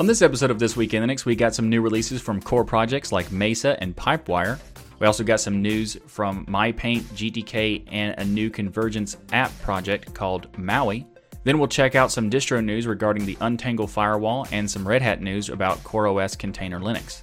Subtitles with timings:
[0.00, 2.64] On this episode of This Week in Linux, we got some new releases from core
[2.64, 4.58] projects like Mesa and Pipewire.
[4.98, 10.56] We also got some news from MyPaint, GTK, and a new convergence app project called
[10.56, 11.06] Maui.
[11.44, 15.20] Then we'll check out some distro news regarding the Untangle firewall and some Red Hat
[15.20, 17.20] news about CoreOS Container Linux.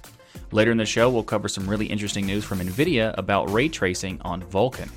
[0.52, 4.20] Later in the show, we'll cover some really interesting news from NVIDIA about ray tracing
[4.20, 4.88] on Vulkan.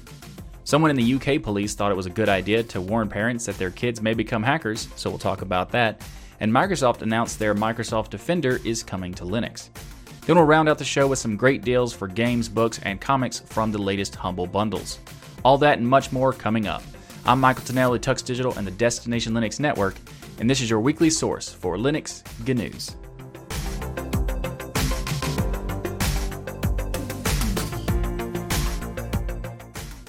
[0.66, 3.58] Someone in the UK police thought it was a good idea to warn parents that
[3.58, 6.04] their kids may become hackers, so we'll talk about that.
[6.42, 9.70] And Microsoft announced their Microsoft Defender is coming to Linux.
[10.26, 13.40] Then we'll round out the show with some great deals for games, books, and comics
[13.42, 14.98] from the latest Humble bundles.
[15.46, 16.82] All that and much more coming up.
[17.28, 19.94] I'm Michael Tunnell of Tux Digital and the Destination Linux Network,
[20.40, 22.96] and this is your weekly source for Linux GNews.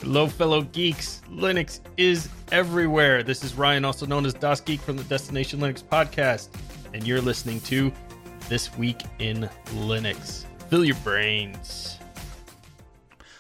[0.01, 1.22] Hello, fellow geeks.
[1.33, 3.23] Linux is everywhere.
[3.23, 6.49] This is Ryan, also known as DasGeek from the Destination Linux podcast,
[6.93, 7.91] and you're listening to
[8.51, 10.45] This Week in Linux.
[10.69, 11.99] Fill your brains.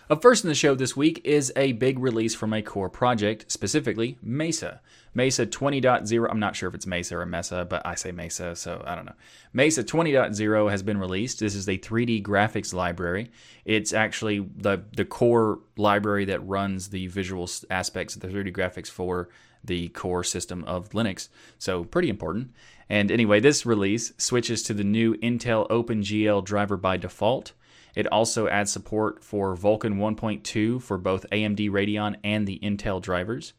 [0.08, 3.52] Up first in the show this week is a big release from a core project,
[3.52, 4.80] specifically Mesa.
[5.14, 8.82] Mesa 20.0, I'm not sure if it's Mesa or Mesa, but I say Mesa, so
[8.86, 9.14] I don't know.
[9.52, 11.40] Mesa 20.0 has been released.
[11.40, 13.30] This is a 3D graphics library.
[13.66, 18.88] It's actually the, the core library that runs the visual aspects of the 3D graphics
[18.88, 19.28] for
[19.62, 22.52] the core system of Linux, so pretty important.
[22.88, 27.52] And anyway, this release switches to the new Intel OpenGL driver by default.
[27.94, 33.52] It also adds support for Vulkan 1.2 for both AMD Radeon and the Intel drivers.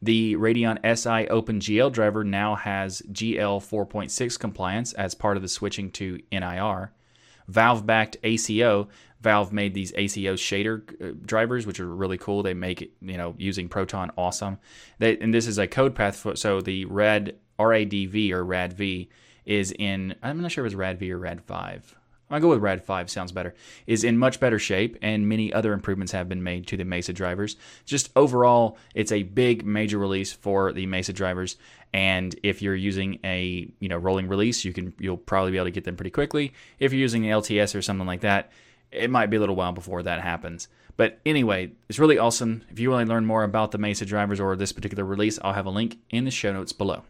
[0.00, 5.90] The Radeon SI OpenGL driver now has GL 4.6 compliance as part of the switching
[5.92, 6.92] to NIR.
[7.48, 8.88] Valve backed ACO.
[9.20, 12.42] Valve made these ACO shader uh, drivers, which are really cool.
[12.42, 14.58] They make it, you know, using Proton awesome.
[14.98, 16.16] They, and this is a code path.
[16.16, 19.08] For, so the RAD RADV or RADV
[19.46, 20.14] is in.
[20.22, 21.82] I'm not sure if it's RADV or RAD5.
[22.30, 23.54] I'll go with RAD 5, sounds better,
[23.86, 27.12] is in much better shape, and many other improvements have been made to the Mesa
[27.12, 27.56] drivers.
[27.86, 31.56] Just overall, it's a big major release for the Mesa drivers,
[31.92, 35.66] and if you're using a you know rolling release, you can you'll probably be able
[35.66, 36.52] to get them pretty quickly.
[36.78, 38.52] If you're using an LTS or something like that,
[38.92, 40.68] it might be a little while before that happens.
[40.98, 42.64] But anyway, it's really awesome.
[42.70, 45.52] If you want to learn more about the Mesa drivers or this particular release, I'll
[45.52, 47.04] have a link in the show notes below.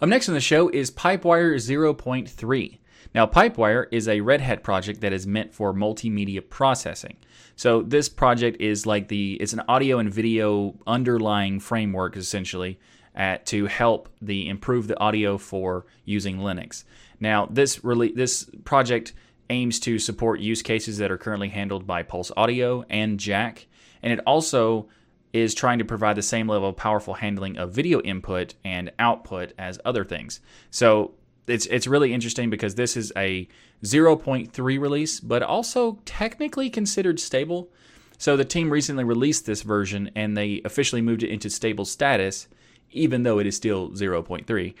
[0.00, 2.78] Up next on the show is Pipewire 0.3.
[3.14, 7.16] Now, Pipewire is a Red Hat project that is meant for multimedia processing.
[7.56, 12.78] So this project is like the it's an audio and video underlying framework essentially
[13.14, 16.84] at, to help the improve the audio for using Linux.
[17.20, 19.12] Now, this really this project
[19.50, 23.66] aims to support use cases that are currently handled by Pulse Audio and Jack,
[24.02, 24.88] and it also
[25.32, 29.52] is trying to provide the same level of powerful handling of video input and output
[29.58, 30.40] as other things.
[30.70, 31.14] So
[31.46, 33.48] it's it's really interesting because this is a
[33.82, 37.68] 0.3 release, but also technically considered stable.
[38.18, 42.48] So the team recently released this version and they officially moved it into stable status,
[42.90, 44.74] even though it is still 0.3.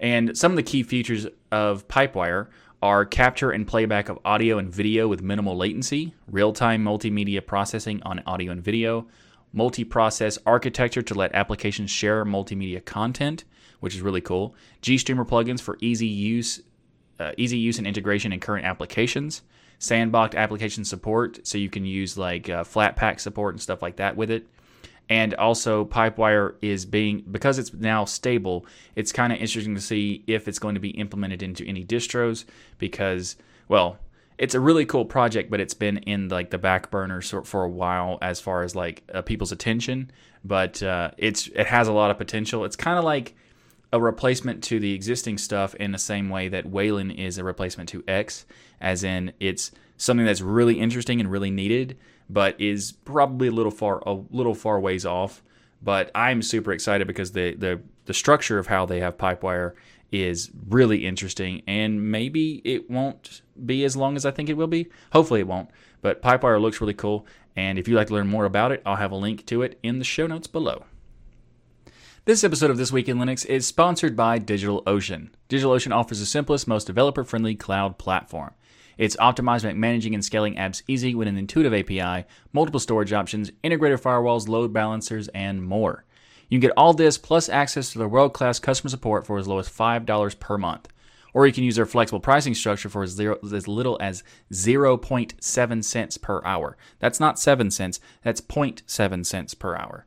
[0.00, 2.48] And some of the key features of Pipewire
[2.82, 8.02] are capture and playback of audio and video with minimal latency, real time multimedia processing
[8.02, 9.06] on audio and video,
[9.52, 13.44] multi process architecture to let applications share multimedia content,
[13.82, 14.54] which is really cool.
[14.80, 16.62] GStreamer plugins for easy use,
[17.18, 19.42] uh, easy use and integration in current applications.
[19.80, 24.16] Sandboxed application support, so you can use like uh, Flatpak support and stuff like that
[24.16, 24.46] with it.
[25.08, 28.64] And also, Pipewire is being because it's now stable.
[28.94, 32.44] It's kind of interesting to see if it's going to be implemented into any distros
[32.78, 33.34] because,
[33.66, 33.98] well,
[34.38, 37.68] it's a really cool project, but it's been in like the back burner for a
[37.68, 40.12] while as far as like uh, people's attention.
[40.44, 42.64] But uh, it's it has a lot of potential.
[42.64, 43.34] It's kind of like
[43.92, 47.88] a replacement to the existing stuff in the same way that Wayland is a replacement
[47.90, 48.46] to X,
[48.80, 51.98] as in it's something that's really interesting and really needed,
[52.28, 55.42] but is probably a little far a little far ways off.
[55.82, 59.74] But I'm super excited because the the the structure of how they have Pipewire
[60.10, 64.66] is really interesting, and maybe it won't be as long as I think it will
[64.66, 64.88] be.
[65.12, 65.70] Hopefully, it won't.
[66.00, 67.26] But Pipewire looks really cool,
[67.56, 69.78] and if you'd like to learn more about it, I'll have a link to it
[69.82, 70.84] in the show notes below.
[72.24, 75.30] This episode of This Week in Linux is sponsored by DigitalOcean.
[75.48, 78.54] DigitalOcean offers the simplest, most developer friendly cloud platform.
[78.96, 83.12] It's optimized to make managing and scaling apps easy with an intuitive API, multiple storage
[83.12, 86.04] options, integrated firewalls, load balancers, and more.
[86.48, 89.48] You can get all this plus access to their world class customer support for as
[89.48, 90.86] low as $5 per month.
[91.34, 94.22] Or you can use their flexible pricing structure for as, zero, as little as
[94.52, 96.76] 0.7 cents per hour.
[97.00, 100.06] That's not 7 cents, that's 0.7 cents per hour.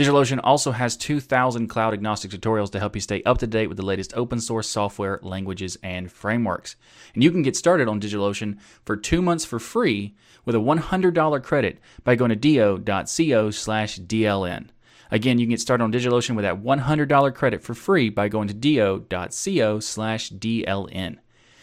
[0.00, 3.76] DigitalOcean also has 2,000 cloud agnostic tutorials to help you stay up to date with
[3.76, 6.74] the latest open source software, languages, and frameworks.
[7.12, 10.14] And you can get started on DigitalOcean for two months for free
[10.46, 14.68] with a $100 credit by going to do.co slash DLN.
[15.10, 18.48] Again, you can get started on DigitalOcean with that $100 credit for free by going
[18.48, 21.18] to do.co slash DLN.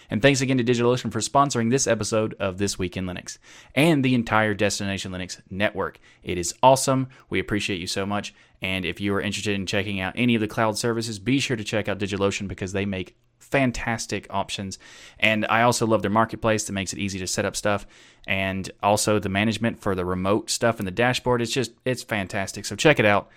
[0.10, 3.38] And thanks again to DigitalOcean for sponsoring this episode of This Week in Linux
[3.76, 6.00] and the entire Destination Linux network.
[6.24, 7.10] It is awesome.
[7.30, 8.34] We appreciate you so much.
[8.62, 11.58] And if you are interested in checking out any of the cloud services, be sure
[11.58, 14.80] to check out DigitalOcean because they make fantastic options.
[15.20, 17.86] And I also love their marketplace that makes it easy to set up stuff.
[18.26, 21.42] And also the management for the remote stuff in the dashboard.
[21.42, 22.66] It's just, it's fantastic.
[22.66, 23.30] So check it out,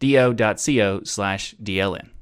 [0.00, 2.13] do.co slash DLN.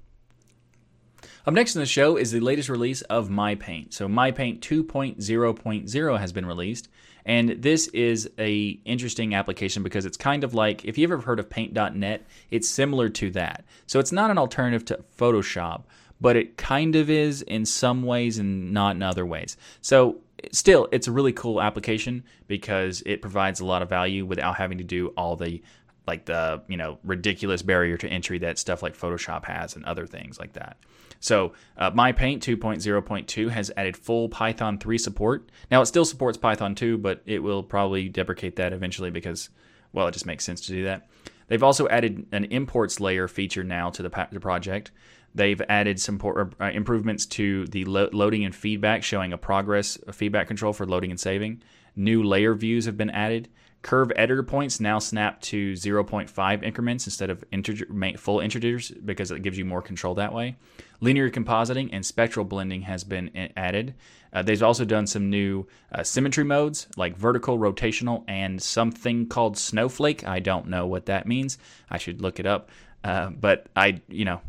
[1.44, 3.92] Up next in the show is the latest release of MyPaint.
[3.92, 6.88] So MyPaint 2.0.0 has been released,
[7.26, 11.40] and this is a interesting application because it's kind of like if you've ever heard
[11.40, 13.64] of Paint.net, it's similar to that.
[13.88, 15.82] So it's not an alternative to Photoshop,
[16.20, 19.56] but it kind of is in some ways and not in other ways.
[19.80, 20.18] So
[20.52, 24.78] still, it's a really cool application because it provides a lot of value without having
[24.78, 25.60] to do all the
[26.06, 30.06] like the you know ridiculous barrier to entry that stuff like Photoshop has and other
[30.06, 30.76] things like that.
[31.22, 35.50] So, uh, MyPaint 2.0.2 has added full Python 3 support.
[35.70, 39.48] Now, it still supports Python 2, but it will probably deprecate that eventually because,
[39.92, 41.08] well, it just makes sense to do that.
[41.46, 44.90] They've also added an imports layer feature now to the, the project.
[45.32, 46.20] They've added some
[46.60, 50.86] uh, improvements to the lo- loading and feedback, showing a progress a feedback control for
[50.86, 51.62] loading and saving.
[51.94, 53.48] New layer views have been added.
[53.82, 57.86] Curve editor points now snap to 0.5 increments instead of integer,
[58.16, 60.56] full integers because it gives you more control that way.
[61.00, 63.94] Linear compositing and spectral blending has been added.
[64.32, 69.58] Uh, they've also done some new uh, symmetry modes like vertical, rotational, and something called
[69.58, 70.26] snowflake.
[70.26, 71.58] I don't know what that means.
[71.90, 72.70] I should look it up.
[73.02, 74.40] Uh, but I, you know,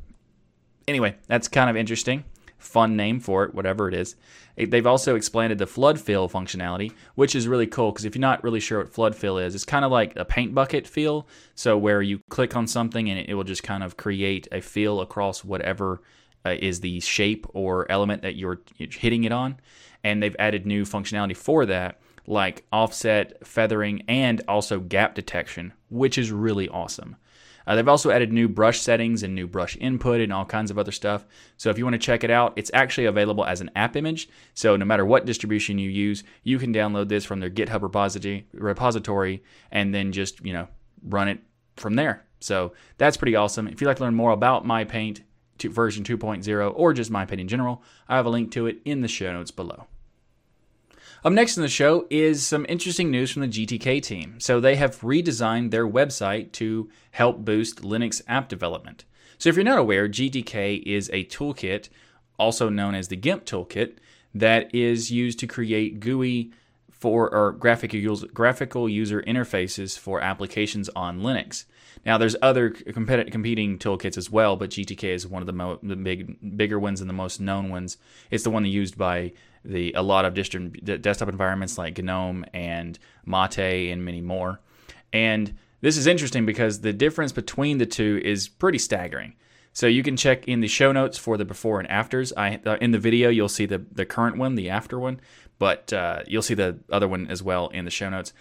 [0.87, 2.23] anyway, that's kind of interesting
[2.63, 4.15] fun name for it, whatever it is.
[4.55, 8.43] They've also expanded the flood fill functionality, which is really cool because if you're not
[8.43, 11.27] really sure what flood fill is, it's kind of like a paint bucket feel.
[11.55, 15.01] So where you click on something and it will just kind of create a fill
[15.01, 16.01] across whatever
[16.45, 19.57] uh, is the shape or element that you're hitting it on.
[20.03, 26.17] And they've added new functionality for that, like offset, feathering, and also gap detection, which
[26.17, 27.15] is really awesome.
[27.65, 30.77] Uh, they've also added new brush settings and new brush input and all kinds of
[30.77, 31.25] other stuff.
[31.57, 34.29] So if you want to check it out, it's actually available as an app image.
[34.53, 37.81] So no matter what distribution you use, you can download this from their GitHub
[38.53, 40.67] repository, and then just you know
[41.03, 41.39] run it
[41.77, 42.25] from there.
[42.39, 43.67] So that's pretty awesome.
[43.67, 45.21] If you'd like to learn more about MyPaint
[45.61, 49.07] version 2.0 or just MyPaint in general, I have a link to it in the
[49.07, 49.87] show notes below.
[51.25, 54.41] Up next in the show is some interesting news from the GTK team.
[54.41, 59.05] So they have redesigned their website to help boost Linux app development.
[59.37, 61.87] So if you're not aware, GTK is a toolkit,
[62.37, 63.93] also known as the GIMP toolkit,
[64.35, 66.51] that is used to create GUI
[66.91, 71.63] for or graphical user, graphical user interfaces for applications on Linux.
[72.05, 75.95] Now, there's other competing toolkits as well, but GTK is one of the, mo- the
[75.95, 77.97] big, bigger ones and the most known ones.
[78.29, 79.31] It's the one used by
[79.63, 84.59] the a lot of distri- desktop environments like GNOME and Mate and many more.
[85.13, 89.35] And this is interesting because the difference between the two is pretty staggering.
[89.71, 92.31] So you can check in the show notes for the before and afters.
[92.37, 95.19] I uh, in the video you'll see the the current one, the after one,
[95.57, 98.33] but uh, you'll see the other one as well in the show notes.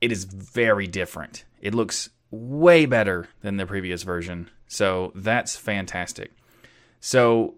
[0.00, 1.44] It is very different.
[1.60, 4.50] It looks way better than the previous version.
[4.66, 6.32] So that's fantastic.
[6.98, 7.54] So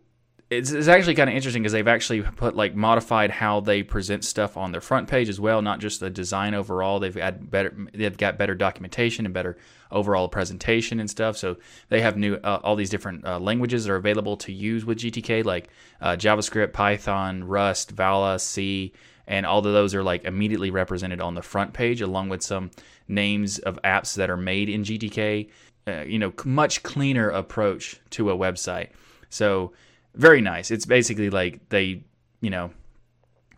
[0.50, 4.24] it's, it's actually kind of interesting because they've actually put like modified how they present
[4.24, 6.98] stuff on their front page as well, not just the design overall.
[6.98, 9.56] They've got better, they've got better documentation and better
[9.92, 11.36] overall presentation and stuff.
[11.36, 11.56] So
[11.88, 14.98] they have new uh, all these different uh, languages that are available to use with
[14.98, 15.68] GTK, like
[16.00, 18.92] uh, JavaScript, Python, Rust, Vala, C,
[19.26, 22.70] and all of those are like immediately represented on the front page, along with some
[23.08, 25.50] names of apps that are made in GTK.
[25.86, 28.88] Uh, you know, much cleaner approach to a website.
[29.28, 29.72] So
[30.14, 30.70] very nice.
[30.70, 32.04] It's basically like they,
[32.40, 32.70] you know,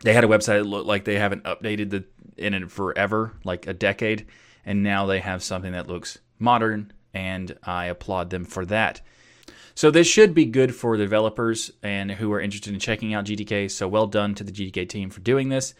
[0.01, 2.03] they had a website that looked like they haven't updated the
[2.37, 4.27] in it forever, like a decade,
[4.65, 9.01] and now they have something that looks modern, and I applaud them for that.
[9.77, 13.69] So this should be good for developers and who are interested in checking out GTK.
[13.69, 15.75] So well done to the GTK team for doing this.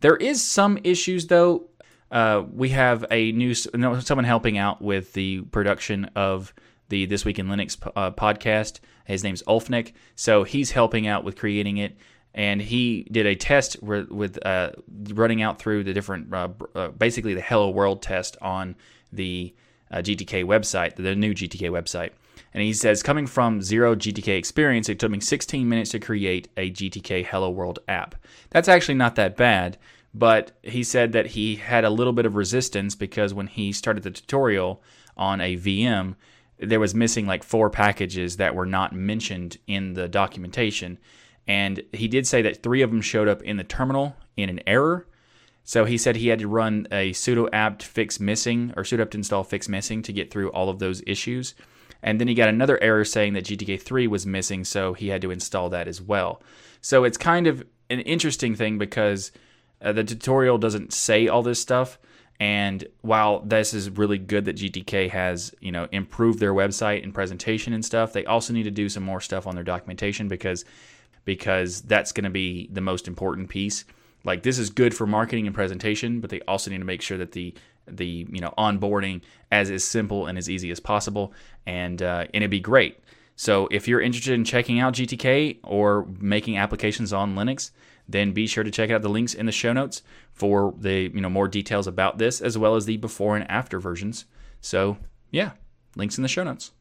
[0.00, 1.64] There is some issues though.
[2.10, 6.52] Uh, we have a new someone helping out with the production of
[6.90, 8.80] the This Week in Linux uh, podcast.
[9.06, 11.96] His name's Ulfnick, so he's helping out with creating it.
[12.34, 14.72] And he did a test with, with uh,
[15.14, 18.76] running out through the different, uh, uh basically the Hello World test on
[19.10, 19.54] the
[19.90, 22.10] uh, GTK website, the new GTK website.
[22.52, 26.48] And he says, coming from zero GTK experience, it took me 16 minutes to create
[26.56, 28.14] a GTK Hello World app.
[28.50, 29.78] That's actually not that bad,
[30.14, 34.02] but he said that he had a little bit of resistance because when he started
[34.02, 34.82] the tutorial
[35.16, 36.14] on a VM,
[36.58, 40.98] there was missing like four packages that were not mentioned in the documentation.
[41.46, 44.60] And he did say that three of them showed up in the terminal in an
[44.66, 45.06] error.
[45.64, 49.14] So he said he had to run a sudo apt fix missing or sudo apt
[49.14, 51.54] install fix missing to get through all of those issues.
[52.02, 55.30] And then he got another error saying that GTK3 was missing, so he had to
[55.30, 56.42] install that as well.
[56.80, 59.32] So it's kind of an interesting thing because
[59.82, 61.98] uh, the tutorial doesn't say all this stuff.
[62.40, 67.12] And while this is really good that GTK has, you know, improved their website and
[67.12, 70.64] presentation and stuff, they also need to do some more stuff on their documentation because
[71.24, 73.84] because that's going to be the most important piece.
[74.24, 77.18] Like this is good for marketing and presentation, but they also need to make sure
[77.18, 77.54] that the
[77.90, 81.32] the you know onboarding as as simple and as easy as possible,
[81.66, 82.98] and uh, and it'd be great.
[83.36, 87.70] So if you're interested in checking out GTK or making applications on Linux,
[88.08, 90.02] then be sure to check out the links in the show notes
[90.32, 93.78] for the you know more details about this as well as the before and after
[93.78, 94.24] versions.
[94.60, 94.98] So
[95.30, 95.52] yeah,
[95.94, 96.72] links in the show notes.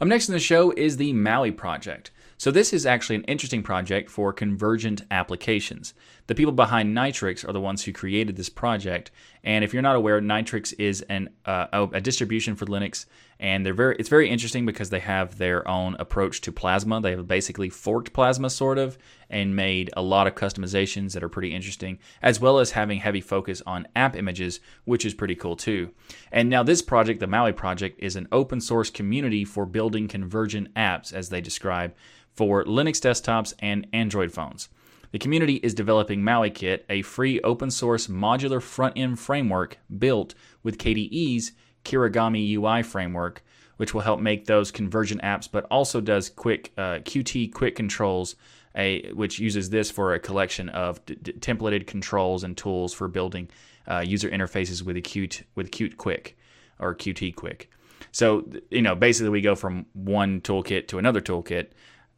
[0.00, 2.10] Up next in the show is the Maui project.
[2.38, 5.94] So this is actually an interesting project for convergent applications.
[6.26, 9.10] The people behind Nitrux are the ones who created this project.
[9.42, 13.06] And if you're not aware, Nitrux is an uh, a distribution for Linux,
[13.38, 17.00] and they're very it's very interesting because they have their own approach to Plasma.
[17.00, 18.96] They have basically forked Plasma sort of
[19.28, 23.20] and made a lot of customizations that are pretty interesting, as well as having heavy
[23.20, 25.90] focus on app images, which is pretty cool too.
[26.32, 30.72] And now this project, the Maui project, is an open source community for building convergent
[30.74, 31.94] apps, as they describe
[32.32, 34.68] for Linux desktops and Android phones.
[35.12, 40.78] The community is developing MauiKit, a free open source modular front end framework built with
[40.78, 41.52] KDE's
[41.86, 43.42] Kirigami UI framework,
[43.76, 48.36] which will help make those convergent apps, but also does quick uh, Qt quick controls,
[48.74, 53.08] a, which uses this for a collection of d- d- templated controls and tools for
[53.08, 53.48] building
[53.88, 56.36] uh, user interfaces with Qt with Qt Quick
[56.78, 57.70] or Qt Quick.
[58.12, 61.68] So you know, basically, we go from one toolkit to another toolkit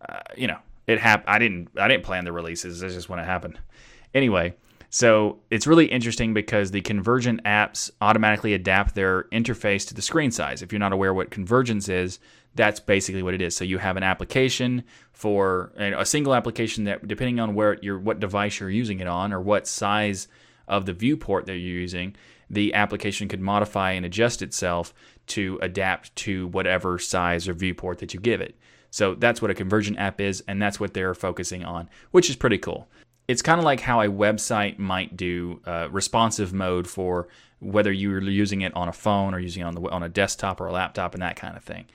[0.07, 1.29] uh, you know, it happened.
[1.29, 2.83] I didn't I didn't plan the releases.
[2.83, 3.59] It's just when it happened.
[4.15, 4.55] Anyway,
[4.91, 10.31] so it's really interesting because the convergent apps automatically adapt their interface to the screen
[10.31, 10.63] size.
[10.63, 12.19] If you're not aware what convergence is,
[12.55, 13.55] that's basically what it is.
[13.55, 18.21] So you have an application for a single application that, depending on where your what
[18.21, 20.27] device you're using it on or what size
[20.67, 22.17] of the viewport that you're using,
[22.51, 24.95] the application could modify and adjust itself
[25.27, 28.57] to adapt to whatever size or viewport that you give it.
[28.91, 32.37] So that's what a convergent app is, and that's what they're focusing on, which is
[32.37, 32.89] pretty cool.
[33.29, 37.29] It's kind of like how a website might do uh, responsive mode for
[37.61, 40.61] whether you're using it on a phone or using it on, the, on a desktop
[40.61, 41.87] or a laptop and that kind of thing.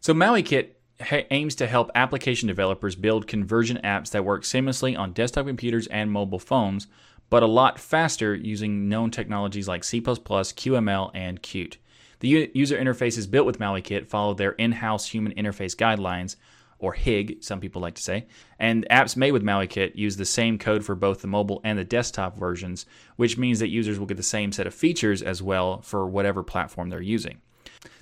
[0.00, 0.68] So MauiKit
[1.00, 5.86] ha- aims to help application developers build convergent apps that work seamlessly on desktop computers
[5.88, 6.86] and mobile phones,
[7.30, 11.76] but a lot faster using known technologies like C++, QML, and Qt.
[12.20, 16.36] The user interfaces built with MauiKit follow their in house human interface guidelines,
[16.78, 18.26] or HIG, some people like to say,
[18.58, 21.84] and apps made with MauiKit use the same code for both the mobile and the
[21.84, 25.80] desktop versions, which means that users will get the same set of features as well
[25.80, 27.40] for whatever platform they're using.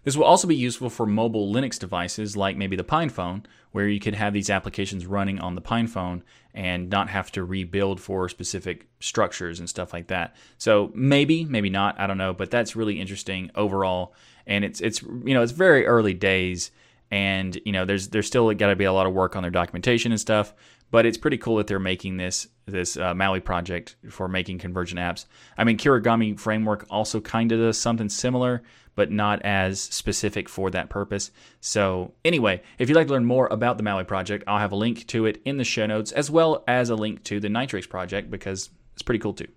[0.05, 3.99] This will also be useful for mobile Linux devices like maybe the PinePhone, where you
[3.99, 8.87] could have these applications running on the PinePhone and not have to rebuild for specific
[9.01, 10.37] structures and stuff like that.
[10.59, 14.15] So maybe, maybe not, I don't know, but that's really interesting overall.
[14.47, 16.71] And it's it's you know it's very early days,
[17.15, 19.51] and you know there's there's still got to be a lot of work on their
[19.51, 20.53] documentation and stuff.
[20.91, 24.99] But it's pretty cool that they're making this this uh, Maui project for making convergent
[24.99, 25.27] apps.
[25.57, 28.65] I mean, Kirigami framework also kind of does something similar,
[28.97, 31.31] but not as specific for that purpose.
[31.61, 34.77] So, anyway, if you'd like to learn more about the Maui project, I'll have a
[34.77, 37.89] link to it in the show notes, as well as a link to the Nitrux
[37.89, 39.49] project because it's pretty cool too.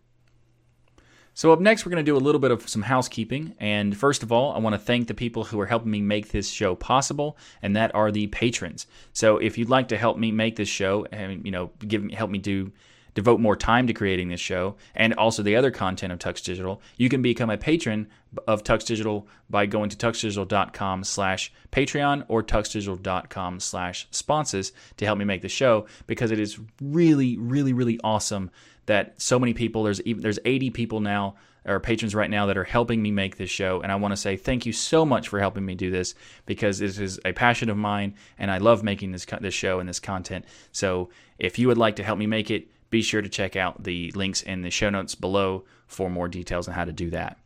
[1.37, 3.53] So, up next, we're going to do a little bit of some housekeeping.
[3.59, 6.29] And first of all, I want to thank the people who are helping me make
[6.29, 8.87] this show possible, and that are the patrons.
[9.13, 12.31] So, if you'd like to help me make this show and, you know, give help
[12.31, 12.71] me do
[13.13, 16.81] devote more time to creating this show and also the other content of Tux Digital,
[16.97, 18.07] you can become a patron
[18.47, 25.19] of Tux Digital by going to tuxdigital.com slash Patreon or tuxdigital.com slash sponsors to help
[25.19, 28.49] me make the show because it is really, really, really awesome
[28.87, 32.57] that so many people, there's even, there's 80 people now or patrons right now that
[32.57, 33.81] are helping me make this show.
[33.81, 36.15] And I want to say thank you so much for helping me do this
[36.45, 39.87] because this is a passion of mine and I love making this, this show and
[39.87, 40.45] this content.
[40.71, 43.83] So if you would like to help me make it, be sure to check out
[43.83, 47.37] the links in the show notes below for more details on how to do that.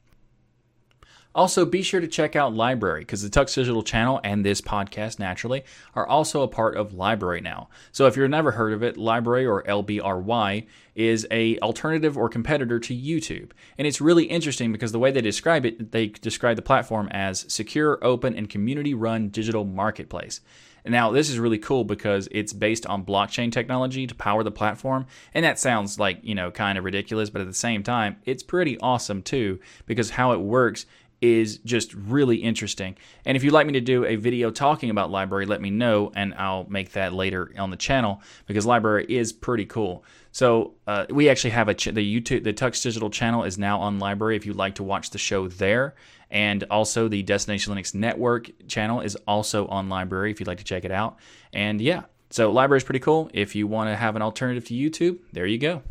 [1.33, 5.17] Also, be sure to check out Library because the Tux Digital channel and this podcast,
[5.17, 5.63] naturally,
[5.95, 7.69] are also a part of Library now.
[7.91, 12.79] So if you've never heard of it, Library or LBRY is a alternative or competitor
[12.79, 13.51] to YouTube.
[13.77, 17.45] And it's really interesting because the way they describe it, they describe the platform as
[17.51, 20.41] secure, open, and community-run digital marketplace.
[20.83, 25.05] Now, this is really cool because it's based on blockchain technology to power the platform.
[25.33, 28.43] And that sounds like, you know, kind of ridiculous, but at the same time, it's
[28.43, 30.87] pretty awesome too because how it works
[31.21, 32.97] is just really interesting.
[33.25, 36.11] And if you'd like me to do a video talking about library, let me know
[36.15, 40.03] and I'll make that later on the channel because library is pretty cool.
[40.31, 43.79] So uh, we actually have a ch- the YouTube the Tux Digital channel is now
[43.79, 44.35] on library.
[44.35, 45.95] if you'd like to watch the show there,
[46.31, 50.31] and also the Destination Linux Network channel is also on library.
[50.31, 51.17] if you'd like to check it out.
[51.53, 53.29] And yeah, so library is pretty cool.
[53.33, 55.83] If you want to have an alternative to YouTube, there you go.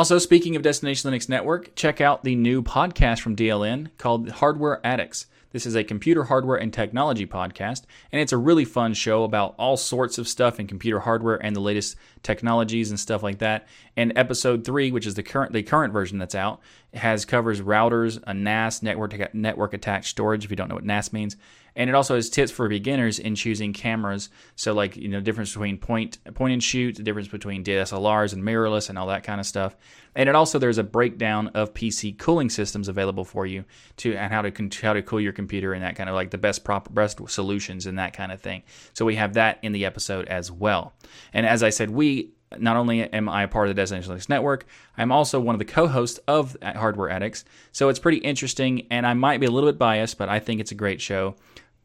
[0.00, 4.80] Also, speaking of Destination Linux Network, check out the new podcast from DLN called Hardware
[4.82, 5.26] Addicts.
[5.52, 9.54] This is a computer hardware and technology podcast, and it's a really fun show about
[9.58, 13.68] all sorts of stuff in computer hardware and the latest technologies and stuff like that.
[13.94, 16.60] And episode three, which is the current the current version that's out,
[16.94, 20.46] has covers routers, a NAS network network attached storage.
[20.46, 21.36] If you don't know what NAS means,
[21.76, 24.28] and it also has tips for beginners in choosing cameras.
[24.56, 28.42] So like you know difference between point point and shoot, the difference between DSLRs and
[28.42, 29.76] mirrorless, and all that kind of stuff.
[30.14, 33.64] And it also there's a breakdown of PC cooling systems available for you
[33.98, 36.38] to and how to how to cool your computer and that kind of like the
[36.38, 38.62] best proper best solutions and that kind of thing.
[38.92, 40.92] So we have that in the episode as well.
[41.32, 44.28] And as I said, we not only am I a part of the Destination Linux
[44.28, 47.44] Network, I'm also one of the co-hosts of uh, Hardware Addicts.
[47.72, 50.60] So it's pretty interesting, and I might be a little bit biased, but I think
[50.60, 51.36] it's a great show.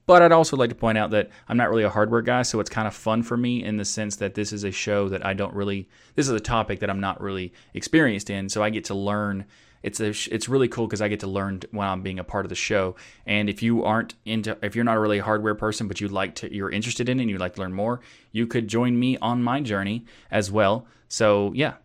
[0.05, 2.59] But I'd also like to point out that I'm not really a hardware guy, so
[2.59, 5.25] it's kind of fun for me in the sense that this is a show that
[5.25, 8.69] I don't really, this is a topic that I'm not really experienced in, so I
[8.69, 9.45] get to learn.
[9.81, 12.45] It's a, it's really cool because I get to learn when I'm being a part
[12.45, 12.95] of the show.
[13.25, 16.35] And if you aren't into, if you're not really a hardware person, but you like
[16.35, 19.17] to, you're interested in it and you'd like to learn more, you could join me
[19.17, 20.88] on my journey as well.
[21.07, 21.75] So yeah,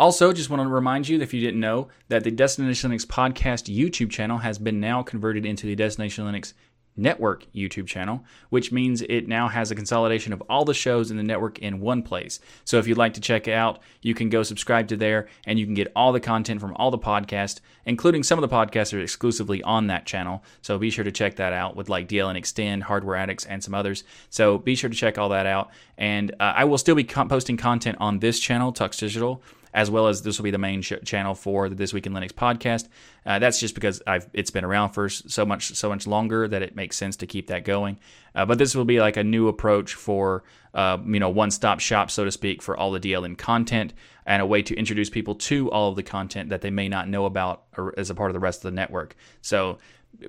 [0.00, 3.70] also, just want to remind you, if you didn't know, that the Destination Linux podcast
[3.70, 6.54] YouTube channel has been now converted into the Destination Linux
[6.96, 11.16] Network YouTube channel, which means it now has a consolidation of all the shows in
[11.16, 12.40] the network in one place.
[12.64, 15.58] So if you'd like to check it out, you can go subscribe to there and
[15.58, 18.92] you can get all the content from all the podcasts, including some of the podcasts
[18.92, 20.42] are exclusively on that channel.
[20.62, 23.74] So be sure to check that out with like DLN Xtend, Hardware Addicts, and some
[23.74, 24.04] others.
[24.28, 25.70] So be sure to check all that out.
[25.96, 30.08] And uh, I will still be posting content on this channel, Tux Digital as well
[30.08, 32.88] as this will be the main sh- channel for the This Week in Linux podcast.
[33.24, 36.62] Uh, that's just because I've it's been around for so much so much longer that
[36.62, 37.98] it makes sense to keep that going.
[38.34, 41.80] Uh, but this will be like a new approach for uh, you know one stop
[41.80, 43.92] shop, so to speak, for all the DLN content
[44.26, 47.08] and a way to introduce people to all of the content that they may not
[47.08, 47.64] know about
[47.96, 49.16] as a part of the rest of the network.
[49.42, 49.78] So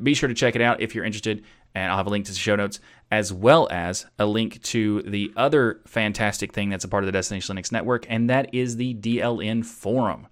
[0.02, 2.32] be sure to check it out if you're interested and I'll have a link to
[2.32, 2.80] the show notes,
[3.12, 7.12] as well as a link to the other fantastic thing that's a part of the
[7.12, 10.28] Destination Linux network, and that is the DLN Forum.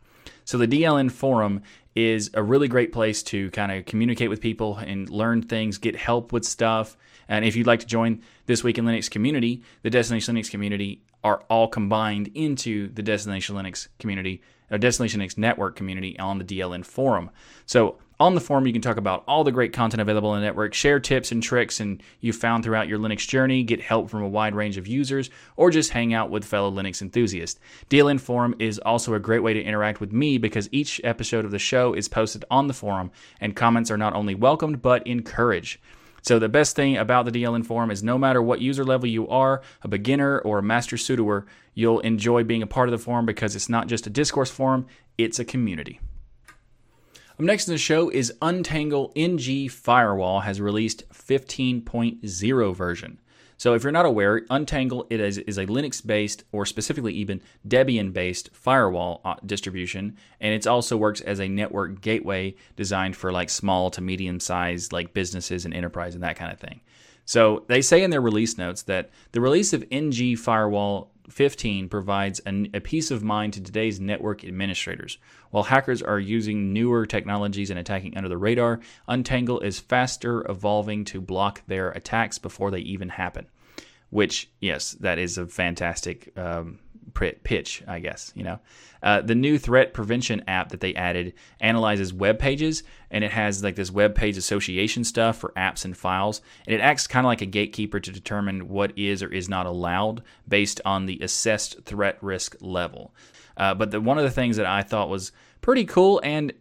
[0.46, 1.62] So, the DLN Forum
[1.94, 5.96] is a really great place to kind of communicate with people and learn things, get
[5.96, 6.96] help with stuff.
[7.28, 11.02] And if you'd like to join this Week in Linux community, the Destination Linux community
[11.24, 16.46] are all combined into the Destination Linux community, or Destination Linux network community on the
[16.46, 17.30] DLN Forum.
[17.66, 20.46] So, on the forum, you can talk about all the great content available in the
[20.46, 24.22] network, share tips and tricks and you found throughout your Linux journey, get help from
[24.22, 27.60] a wide range of users, or just hang out with fellow Linux enthusiasts.
[27.90, 31.52] DLN Forum is also a great way to interact with me because each episode of
[31.52, 35.80] the show is posted on the forum, and comments are not only welcomed but encouraged.
[36.22, 39.30] So the best thing about the DLN forum is no matter what user level you
[39.30, 43.26] are, a beginner or a master sudoer, you'll enjoy being a part of the forum
[43.26, 46.02] because it's not just a discourse forum, it's a community.
[47.40, 53.18] Up next in the show is Untangle NG Firewall has released 15.0 version.
[53.56, 58.50] So if you're not aware, Untangle it is, is a Linux-based or specifically even Debian-based
[58.52, 63.90] firewall uh, distribution, and it also works as a network gateway designed for like small
[63.92, 66.82] to medium-sized like businesses and enterprise and that kind of thing.
[67.24, 72.40] So they say in their release notes that the release of NG Firewall 15 provides
[72.42, 75.18] an, a peace of mind to today's network administrators.
[75.52, 81.06] While hackers are using newer technologies and attacking under the radar, Untangle is faster evolving
[81.06, 83.48] to block their attacks before they even happen.
[84.10, 86.80] Which, yes, that is a fantastic um,
[87.44, 88.32] pitch, I guess.
[88.36, 88.60] You know,
[89.02, 93.64] uh, the new threat prevention app that they added analyzes web pages, and it has
[93.64, 97.30] like this web page association stuff for apps and files, and it acts kind of
[97.30, 101.84] like a gatekeeper to determine what is or is not allowed based on the assessed
[101.84, 103.14] threat risk level.
[103.58, 105.32] Uh, but the, one of the things that I thought was
[105.62, 106.54] pretty cool and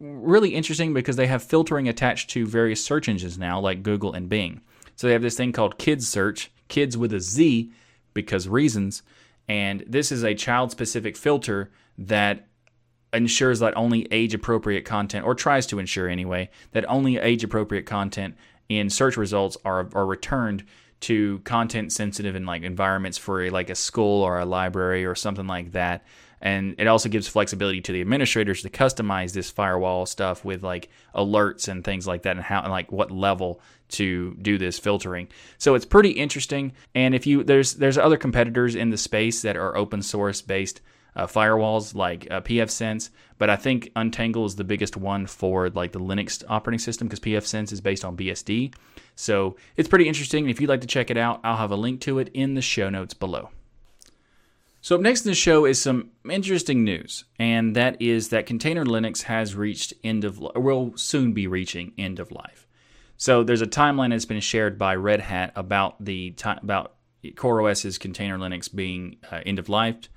[0.00, 4.28] really interesting because they have filtering attached to various search engines now, like Google and
[4.28, 4.62] Bing.
[4.96, 7.70] So they have this thing called Kids Search, kids with a Z,
[8.14, 9.02] because reasons.
[9.50, 12.46] And this is a child specific filter that
[13.12, 17.84] ensures that only age appropriate content, or tries to ensure anyway, that only age appropriate
[17.84, 18.36] content
[18.68, 20.64] in search results are, are returned
[21.00, 25.16] to content sensitive in like environments for a, like a school or a library or
[25.16, 26.04] something like that
[26.40, 30.88] and it also gives flexibility to the administrators to customize this firewall stuff with like
[31.14, 35.28] alerts and things like that and how and like what level to do this filtering
[35.58, 39.56] so it's pretty interesting and if you there's there's other competitors in the space that
[39.56, 40.80] are open source based
[41.16, 45.92] uh, firewalls like uh, pfSense, but I think Untangle is the biggest one for like
[45.92, 48.74] the Linux operating system because pfSense is based on BSD.
[49.16, 50.48] So it's pretty interesting.
[50.48, 52.62] If you'd like to check it out, I'll have a link to it in the
[52.62, 53.50] show notes below.
[54.82, 58.84] So, up next in the show is some interesting news, and that is that Container
[58.84, 62.66] Linux has reached end of or will soon be reaching end of life.
[63.18, 68.38] So, there's a timeline that's been shared by Red Hat about the about CoreOS's Container
[68.38, 70.08] Linux being uh, end of life.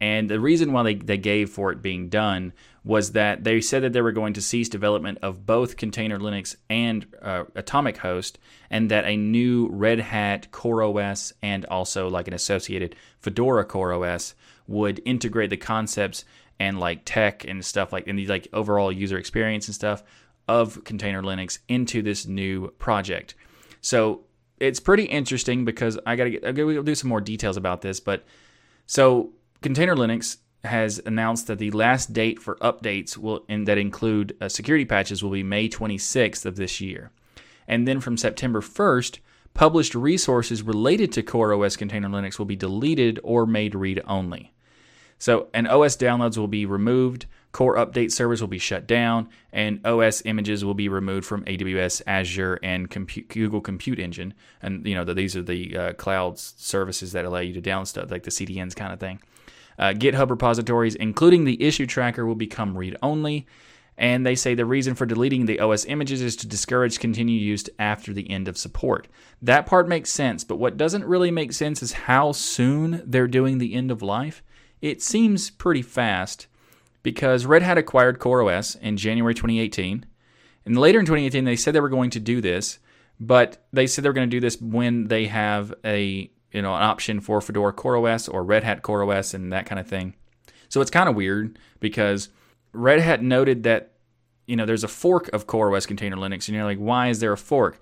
[0.00, 2.52] And the reason why they, they gave for it being done
[2.88, 6.56] was that they said that they were going to cease development of both Container Linux
[6.70, 8.38] and uh, Atomic Host,
[8.70, 14.32] and that a new Red Hat CoreOS and also like an associated Fedora CoreOS
[14.66, 16.24] would integrate the concepts
[16.58, 20.02] and like tech and stuff like and the like overall user experience and stuff
[20.48, 23.34] of Container Linux into this new project.
[23.82, 24.24] So
[24.60, 28.00] it's pretty interesting because I gotta get, I gotta do some more details about this,
[28.00, 28.24] but
[28.86, 34.36] so Container Linux has announced that the last date for updates will and that include
[34.40, 37.10] uh, security patches will be May 26th of this year.
[37.66, 39.18] And then from September 1st,
[39.54, 44.52] published resources related to CoreOS Container Linux will be deleted or made read only.
[45.18, 49.84] So, and OS downloads will be removed, core update servers will be shut down, and
[49.84, 54.32] OS images will be removed from AWS, Azure, and Compute, Google Compute Engine.
[54.62, 57.88] And you know, the, these are the uh, cloud services that allow you to download
[57.88, 59.20] stuff, like the CDNs kind of thing.
[59.78, 63.46] Uh, GitHub repositories, including the issue tracker, will become read only.
[63.96, 67.68] And they say the reason for deleting the OS images is to discourage continued use
[67.80, 69.08] after the end of support.
[69.42, 73.58] That part makes sense, but what doesn't really make sense is how soon they're doing
[73.58, 74.42] the end of life.
[74.80, 76.46] It seems pretty fast
[77.02, 80.06] because Red Hat acquired CoreOS in January 2018.
[80.64, 82.78] And later in 2018, they said they were going to do this,
[83.18, 86.74] but they said they were going to do this when they have a you know,
[86.74, 90.14] an option for Fedora CoreOS or Red Hat CoreOS and that kind of thing.
[90.68, 92.28] So it's kind of weird because
[92.72, 93.92] Red Hat noted that
[94.46, 97.32] you know there's a fork of CoreOS Container Linux, and you're like, why is there
[97.32, 97.80] a fork?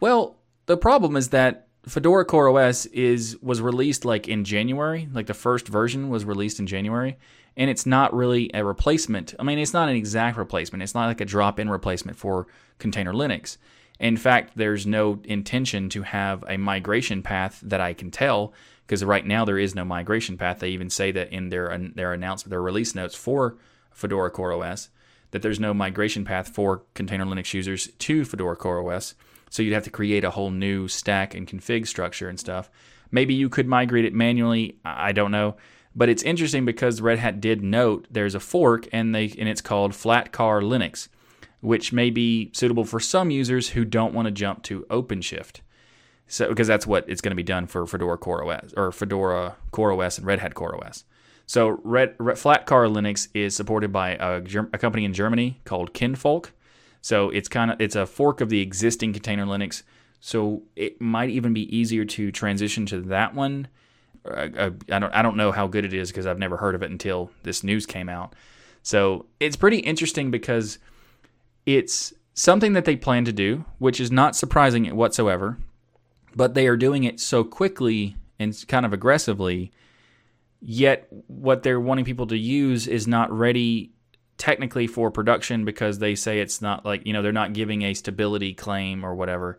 [0.00, 5.34] Well, the problem is that Fedora CoreOS is was released like in January, like the
[5.34, 7.16] first version was released in January,
[7.56, 9.34] and it's not really a replacement.
[9.38, 10.82] I mean, it's not an exact replacement.
[10.82, 12.46] It's not like a drop-in replacement for
[12.78, 13.56] Container Linux.
[13.98, 18.52] In fact, there's no intention to have a migration path that I can tell
[18.86, 20.60] because right now there is no migration path.
[20.60, 23.56] They even say that in their their announcement, their release notes for
[23.90, 24.88] Fedora CoreOS,
[25.30, 29.14] that there's no migration path for container Linux users to Fedora CoreOS.
[29.48, 32.70] So you'd have to create a whole new stack and config structure and stuff.
[33.10, 34.76] Maybe you could migrate it manually.
[34.84, 35.56] I don't know.
[35.94, 39.62] But it's interesting because Red Hat did note there's a fork and they and it's
[39.62, 41.08] called Flatcar Linux
[41.60, 45.60] which may be suitable for some users who don't want to jump to OpenShift.
[46.28, 50.18] So, because that's what it's going to be done for Fedora CoreOS or Fedora CoreOS
[50.18, 51.04] and Red Hat CoreOS.
[51.46, 54.42] So, Red, Red Flatcar Linux is supported by a,
[54.72, 56.50] a company in Germany called Kinvolk.
[57.00, 59.84] So, it's kind of it's a fork of the existing container Linux.
[60.18, 63.68] So, it might even be easier to transition to that one.
[64.24, 66.56] I, uh, uh, I don't I don't know how good it is because I've never
[66.56, 68.34] heard of it until this news came out.
[68.82, 70.80] So, it's pretty interesting because
[71.66, 75.58] it's something that they plan to do, which is not surprising whatsoever,
[76.34, 79.72] but they are doing it so quickly and kind of aggressively.
[80.60, 83.92] Yet, what they're wanting people to use is not ready
[84.38, 87.94] technically for production because they say it's not like, you know, they're not giving a
[87.94, 89.58] stability claim or whatever.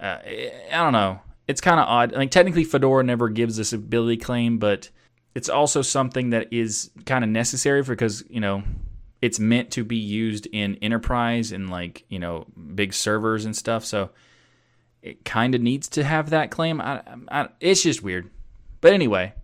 [0.00, 1.20] Uh, I don't know.
[1.48, 2.12] It's kind of odd.
[2.12, 4.90] Like, technically, Fedora never gives a stability claim, but
[5.34, 8.62] it's also something that is kind of necessary because, you know,
[9.26, 13.84] it's meant to be used in enterprise and like you know big servers and stuff.
[13.84, 14.10] So
[15.02, 16.80] it kind of needs to have that claim.
[16.80, 18.30] I, I, it's just weird.
[18.80, 19.34] But anyway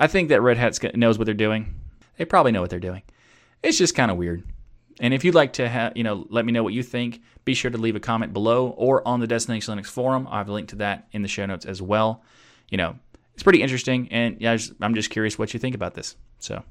[0.00, 1.74] i think that red hat knows what they're doing.
[2.16, 3.02] They probably know what they're doing.
[3.62, 4.42] It's just kind of weird.
[4.98, 7.54] And if you'd like to have you know let me know what you think be
[7.54, 10.26] sure to leave a comment below or on the destination linux forum.
[10.30, 12.24] I have a link to that in the show notes as well.
[12.70, 12.96] You know
[13.34, 16.16] it's pretty interesting and yeah, i'm just curious what you think about this.
[16.38, 16.64] So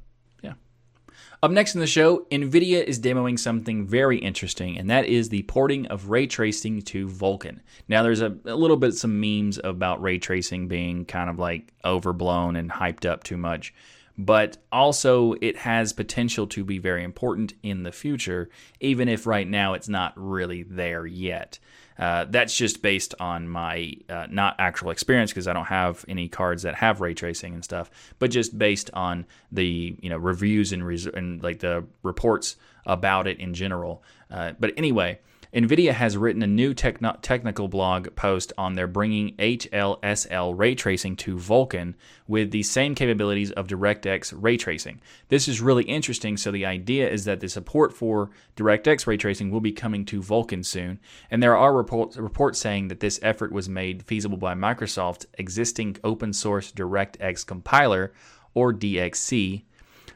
[1.41, 5.43] Up next in the show, NVIDIA is demoing something very interesting, and that is the
[5.43, 7.59] porting of ray tracing to Vulkan.
[7.87, 11.71] Now, there's a, a, little bit some memes about ray tracing being kind of like
[11.85, 13.73] overblown and hyped up too much,
[14.17, 18.49] but also it has potential to be very important in the future,
[18.81, 21.57] even if right now it's not really there yet.
[21.99, 26.29] Uh, that's just based on my uh, not actual experience because I don't have any
[26.29, 30.71] cards that have ray tracing and stuff, but just based on the you know reviews
[30.71, 34.01] and, res- and like the reports about it in general.
[34.31, 35.19] Uh, but anyway,
[35.51, 41.15] NVIDIA has written a new techno- technical blog post on their bringing HLSL ray tracing
[41.15, 41.95] to Vulkan
[42.27, 45.01] with the same capabilities of DirectX ray tracing.
[45.29, 46.37] This is really interesting.
[46.37, 50.21] So, the idea is that the support for DirectX ray tracing will be coming to
[50.21, 50.99] Vulkan soon.
[51.31, 55.97] And there are reports, reports saying that this effort was made feasible by Microsoft's existing
[56.03, 58.13] open source DirectX compiler,
[58.53, 59.63] or DXC,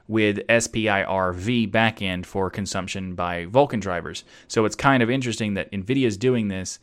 [0.08, 4.24] with SPIR-V backend for consumption by Vulkan drivers.
[4.48, 6.80] So it's kind of interesting that NVIDIA is doing this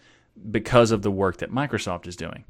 [0.51, 2.45] because of the work that Microsoft is doing.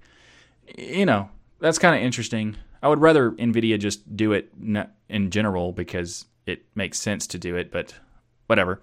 [0.78, 1.28] You know,
[1.58, 2.56] that's kind of interesting.
[2.82, 4.52] I would rather NVIDIA just do it
[5.08, 7.94] in general because it makes sense to do it, but
[8.46, 8.80] whatever.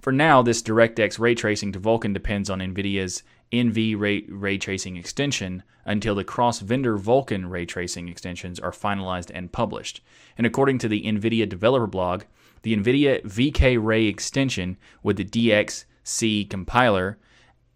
[0.00, 4.96] For now, this DirectX ray tracing to Vulkan depends on NVIDIA's NV ray, ray tracing
[4.96, 10.02] extension until the cross vendor Vulkan ray tracing extensions are finalized and published.
[10.36, 12.24] And according to the NVIDIA developer blog,
[12.62, 17.18] the NVIDIA VK Ray extension with the DXC compiler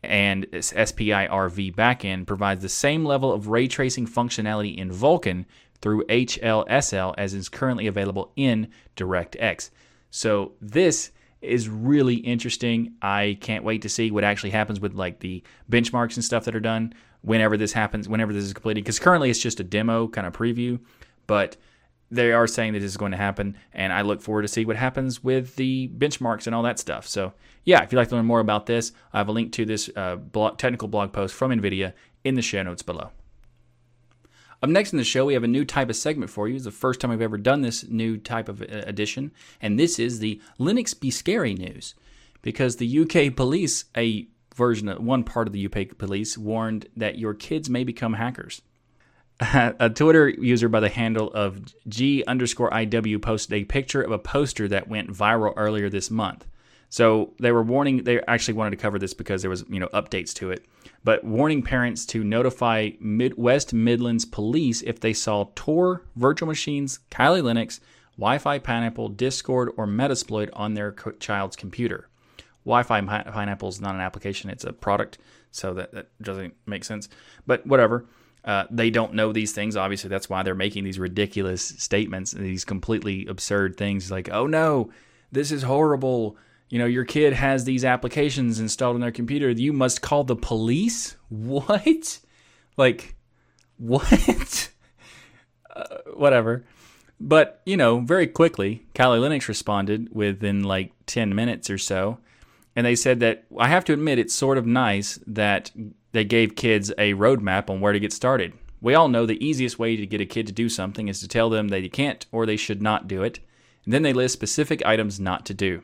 [0.03, 5.45] and SPIR-V backend provides the same level of ray tracing functionality in Vulkan
[5.81, 9.71] through HLSL as is currently available in DirectX.
[10.11, 12.95] So this is really interesting.
[13.03, 16.55] I can't wait to see what actually happens with like the benchmarks and stuff that
[16.55, 18.85] are done whenever this happens, whenever this is completed.
[18.85, 20.81] Because currently it's just a demo kind of preview,
[21.27, 21.57] but
[22.11, 24.67] they are saying that this is going to happen, and I look forward to see
[24.67, 27.07] what happens with the benchmarks and all that stuff.
[27.09, 27.33] So
[27.65, 29.89] yeah, if you'd like to learn more about this, I have a link to this
[29.97, 33.11] uh, blog, technical blog post from NVIDIA in the show notes below.
[34.63, 36.55] Up next in the show, we have a new type of segment for you.
[36.55, 39.99] It's the first time we've ever done this new type of uh, edition, and this
[39.99, 41.95] is the Linux Be Scary news.
[42.43, 47.19] Because the UK police, a version of one part of the UK police, warned that
[47.19, 48.63] your kids may become hackers.
[49.41, 54.19] a Twitter user by the handle of G underscore IW posted a picture of a
[54.19, 56.47] poster that went viral earlier this month.
[56.89, 59.89] So they were warning, they actually wanted to cover this because there was, you know,
[59.89, 60.65] updates to it
[61.05, 67.43] but warning parents to notify Midwest Midlands police if they saw Tor, virtual machines, Kali
[67.43, 67.81] Linux,
[68.17, 72.09] Wi Fi Pineapple, Discord, or Metasploit on their child's computer.
[72.65, 75.19] Wi Fi Pineapple is not an application, it's a product,
[75.51, 77.09] so that, that doesn't make sense.
[77.47, 78.07] But whatever.
[78.45, 79.77] Uh, they don't know these things.
[79.77, 84.49] Obviously, that's why they're making these ridiculous statements and these completely absurd things like, oh
[84.49, 84.91] no,
[85.31, 86.37] this is horrible
[86.73, 90.35] you know, your kid has these applications installed on their computer, you must call the
[90.35, 91.17] police?
[91.29, 92.19] What?
[92.79, 93.15] Like,
[93.77, 94.71] what?
[95.77, 96.65] uh, whatever.
[97.21, 102.19] But, you know, very quickly, Kali Linux responded within like 10 minutes or so.
[102.75, 105.71] And they said that I have to admit, it's sort of nice that
[106.13, 108.55] they gave kids a roadmap on where to get started.
[108.81, 111.29] We all know the easiest way to get a kid to do something is to
[111.29, 113.41] tell them they can't or they should not do it.
[113.85, 115.83] And then they list specific items not to do.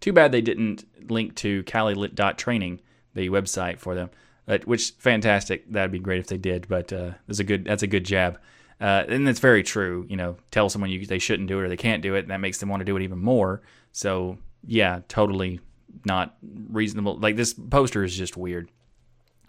[0.00, 2.80] Too bad they didn't link to Kalilit.training,
[3.14, 4.10] the website for them.
[4.48, 5.70] Uh, which fantastic.
[5.70, 6.66] That'd be great if they did.
[6.68, 8.40] But uh, that's a good that's a good jab.
[8.80, 10.06] Uh, and that's very true.
[10.08, 12.30] You know, tell someone you, they shouldn't do it or they can't do it, and
[12.30, 13.62] that makes them want to do it even more.
[13.92, 15.60] So yeah, totally
[16.04, 16.36] not
[16.70, 17.18] reasonable.
[17.18, 18.70] Like this poster is just weird.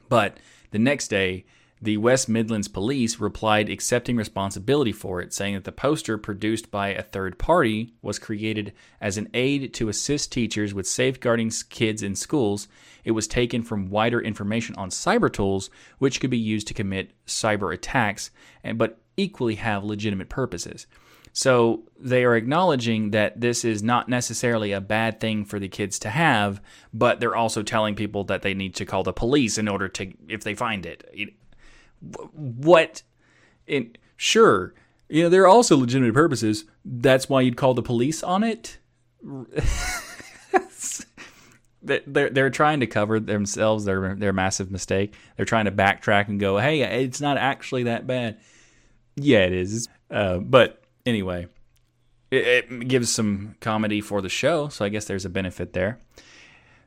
[0.09, 0.37] But
[0.71, 1.45] the next day,
[1.83, 6.89] the West Midlands Police replied accepting responsibility for it, saying that the poster produced by
[6.89, 12.15] a third party was created as an aid to assist teachers with safeguarding kids in
[12.15, 12.67] schools.
[13.03, 17.13] It was taken from wider information on cyber tools, which could be used to commit
[17.25, 18.29] cyber attacks,
[18.75, 20.85] but equally have legitimate purposes.
[21.33, 25.97] So they are acknowledging that this is not necessarily a bad thing for the kids
[25.99, 26.61] to have,
[26.93, 30.13] but they're also telling people that they need to call the police in order to,
[30.27, 31.09] if they find it
[32.33, 33.03] what
[33.67, 34.73] in sure
[35.09, 36.65] you know there are also legitimate purposes.
[36.85, 38.77] That's why you'd call the police on it.
[41.83, 45.15] They're, they're trying to cover themselves their their massive mistake.
[45.35, 48.37] They're trying to backtrack and go hey it's not actually that bad.
[49.15, 49.89] Yeah it is.
[50.09, 51.47] Uh, but anyway
[52.29, 55.99] it, it gives some comedy for the show so i guess there's a benefit there.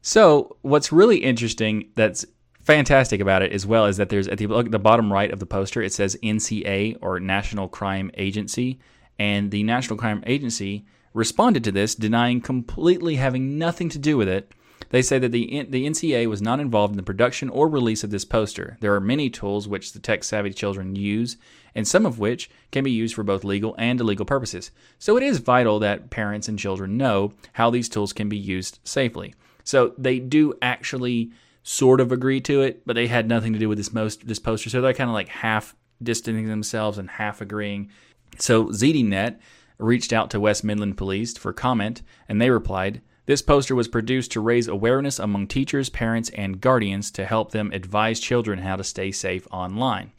[0.02, 2.24] So what's really interesting that's
[2.64, 5.46] fantastic about it as well is that there's at the, the bottom right of the
[5.46, 8.80] poster it says NCA or National Crime Agency,
[9.18, 14.28] and the National Crime Agency responded to this, denying completely having nothing to do with
[14.28, 14.50] it.
[14.90, 18.10] They say that the, the NCA was not involved in the production or release of
[18.10, 18.76] this poster.
[18.80, 21.36] There are many tools which the tech savvy children use,
[21.74, 24.70] and some of which can be used for both legal and illegal purposes.
[24.98, 28.78] So it is vital that parents and children know how these tools can be used
[28.84, 29.34] safely.
[29.64, 31.32] So they do actually
[31.64, 34.38] sort of agree to it, but they had nothing to do with this most this
[34.38, 34.70] poster.
[34.70, 37.90] So they're kind of like half distancing themselves and half agreeing.
[38.38, 39.38] So ZDNet
[39.78, 44.32] reached out to West Midland Police for comment, and they replied, this poster was produced
[44.32, 48.84] to raise awareness among teachers, parents, and guardians to help them advise children how to
[48.84, 50.12] stay safe online.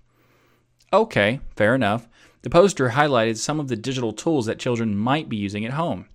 [0.91, 2.08] Okay, fair enough.
[2.41, 6.08] The poster highlighted some of the digital tools that children might be using at home.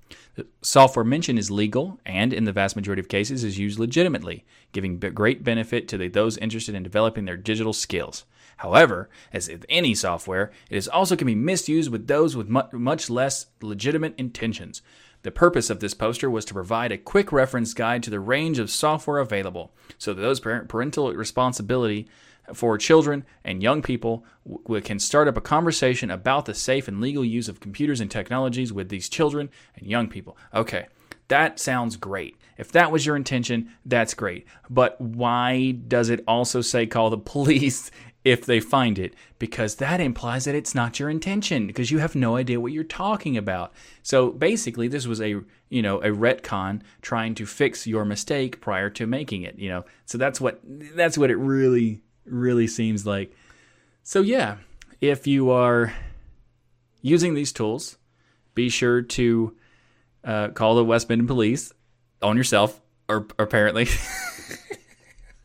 [0.62, 4.98] Software mentioned is legal and, in the vast majority of cases, is used legitimately, giving
[4.98, 8.24] great benefit to the, those interested in developing their digital skills.
[8.58, 13.08] However, as with any software, it is also can be misused with those with much
[13.08, 14.82] less legitimate intentions.
[15.22, 18.58] The purpose of this poster was to provide a quick reference guide to the range
[18.58, 22.08] of software available so that those parental responsibility
[22.54, 27.00] for children and young people we can start up a conversation about the safe and
[27.00, 30.36] legal use of computers and technologies with these children and young people.
[30.54, 30.86] Okay,
[31.28, 32.36] that sounds great.
[32.58, 34.46] If that was your intention, that's great.
[34.68, 37.90] But why does it also say call the police
[38.22, 42.14] if they find it because that implies that it's not your intention because you have
[42.14, 43.72] no idea what you're talking about.
[44.02, 48.90] So basically this was a, you know, a retcon trying to fix your mistake prior
[48.90, 49.84] to making it, you know.
[50.04, 53.34] So that's what that's what it really really seems like.
[54.02, 54.56] So yeah,
[55.00, 55.92] if you are
[57.02, 57.96] using these tools,
[58.54, 59.56] be sure to
[60.24, 61.72] uh, call the West Midland Police
[62.22, 63.88] on yourself or apparently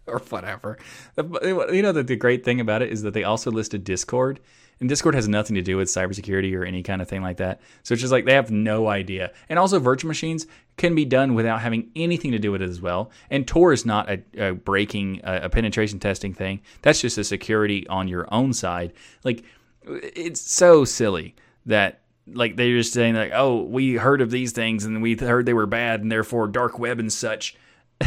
[0.07, 0.77] or whatever.
[1.17, 4.39] You know that the great thing about it is that they also listed Discord,
[4.79, 7.61] and Discord has nothing to do with cybersecurity or any kind of thing like that.
[7.83, 9.31] So it's just like they have no idea.
[9.47, 12.81] And also, virtual machines can be done without having anything to do with it as
[12.81, 13.11] well.
[13.29, 16.61] And Tor is not a, a breaking, a, a penetration testing thing.
[16.81, 18.93] That's just a security on your own side.
[19.23, 19.43] Like
[19.87, 24.83] it's so silly that like they're just saying like, oh, we heard of these things
[24.83, 27.55] and we heard they were bad and therefore dark web and such.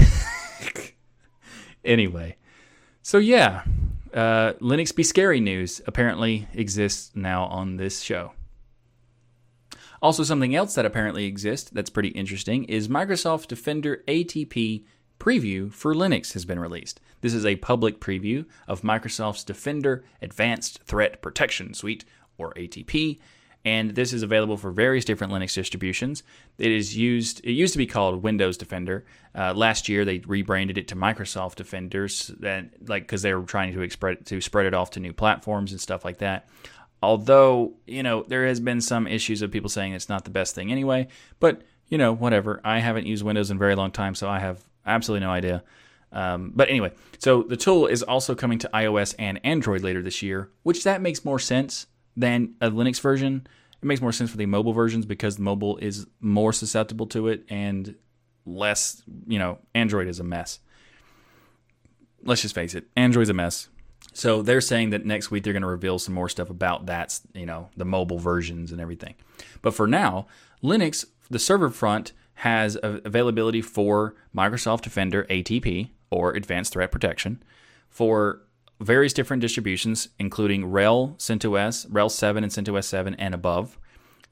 [1.88, 2.36] Anyway,
[3.00, 3.62] so yeah,
[4.12, 8.32] uh, Linux Be Scary news apparently exists now on this show.
[10.02, 14.84] Also, something else that apparently exists that's pretty interesting is Microsoft Defender ATP
[15.18, 17.00] preview for Linux has been released.
[17.22, 22.04] This is a public preview of Microsoft's Defender Advanced Threat Protection Suite,
[22.36, 23.18] or ATP,
[23.68, 26.22] and this is available for various different Linux distributions.
[26.56, 27.44] It is used.
[27.44, 29.04] It used to be called Windows Defender.
[29.34, 33.90] Uh, last year, they rebranded it to Microsoft Defenders, like because they were trying to
[33.90, 36.48] spread to spread it off to new platforms and stuff like that.
[37.02, 40.54] Although you know there has been some issues of people saying it's not the best
[40.54, 42.62] thing anyway, but you know whatever.
[42.64, 45.62] I haven't used Windows in a very long time, so I have absolutely no idea.
[46.10, 50.22] Um, but anyway, so the tool is also coming to iOS and Android later this
[50.22, 51.86] year, which that makes more sense
[52.18, 53.46] than a Linux version.
[53.80, 57.44] It makes more sense for the mobile versions because mobile is more susceptible to it
[57.48, 57.94] and
[58.44, 60.58] less, you know, Android is a mess.
[62.24, 63.68] Let's just face it, Android's a mess.
[64.12, 67.20] So they're saying that next week they're going to reveal some more stuff about that,
[67.34, 69.14] you know, the mobile versions and everything.
[69.62, 70.26] But for now,
[70.62, 77.42] Linux, the server front has availability for Microsoft Defender ATP or Advanced Threat Protection
[77.88, 78.42] for
[78.80, 83.78] various different distributions, including RHEL, CentOS, RHEL 7 and CentOS 7 and above,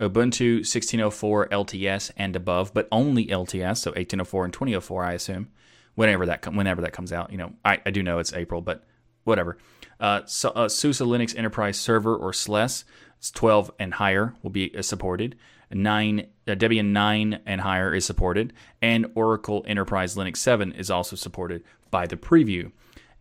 [0.00, 5.48] Ubuntu 1604 LTS and above, but only LTS, so 1804 and 2004, I assume,
[5.94, 7.32] whenever that whenever that comes out.
[7.32, 8.85] You know, I, I do know it's April, but
[9.24, 9.56] whatever.
[9.98, 12.85] Uh, so, uh, SUSE Linux Enterprise Server or SLES,
[13.32, 15.37] 12 and higher will be uh, supported.
[15.70, 21.16] Nine uh, Debian 9 and higher is supported, and Oracle Enterprise Linux 7 is also
[21.16, 22.70] supported by the preview.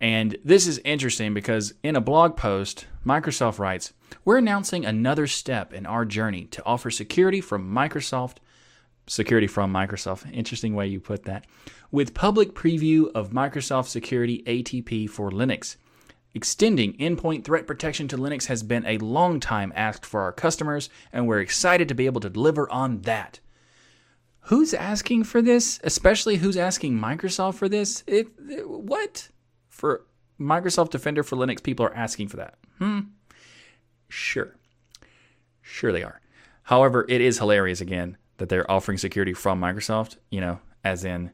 [0.01, 5.73] And this is interesting because in a blog post, Microsoft writes, We're announcing another step
[5.73, 8.37] in our journey to offer security from Microsoft.
[9.07, 10.31] Security from Microsoft.
[10.33, 11.45] Interesting way you put that.
[11.91, 15.77] With public preview of Microsoft Security ATP for Linux.
[16.33, 20.89] Extending endpoint threat protection to Linux has been a long time asked for our customers,
[21.13, 23.39] and we're excited to be able to deliver on that.
[24.41, 25.79] Who's asking for this?
[25.83, 28.03] Especially who's asking Microsoft for this?
[28.05, 29.29] It, it, what?
[29.75, 30.05] For
[30.39, 32.55] Microsoft Defender for Linux, people are asking for that.
[32.79, 32.99] Hmm.
[34.07, 34.55] Sure.
[35.61, 36.21] Sure, they are.
[36.63, 41.31] However, it is hilarious again that they're offering security from Microsoft, you know, as in,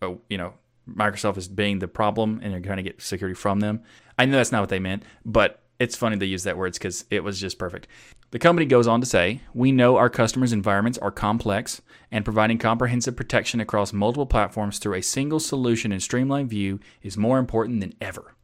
[0.00, 0.54] oh, you know,
[0.88, 3.82] Microsoft is being the problem and they're trying to get security from them.
[4.18, 7.04] I know that's not what they meant, but it's funny they use that words because
[7.10, 7.88] it was just perfect.
[8.30, 12.58] The company goes on to say, We know our customers' environments are complex, and providing
[12.58, 17.80] comprehensive protection across multiple platforms through a single solution and streamlined view is more important
[17.80, 18.34] than ever.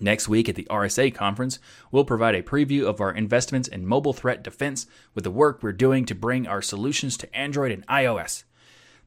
[0.00, 1.58] Next week at the RSA conference,
[1.90, 5.72] we'll provide a preview of our investments in mobile threat defense with the work we're
[5.72, 8.44] doing to bring our solutions to Android and iOS.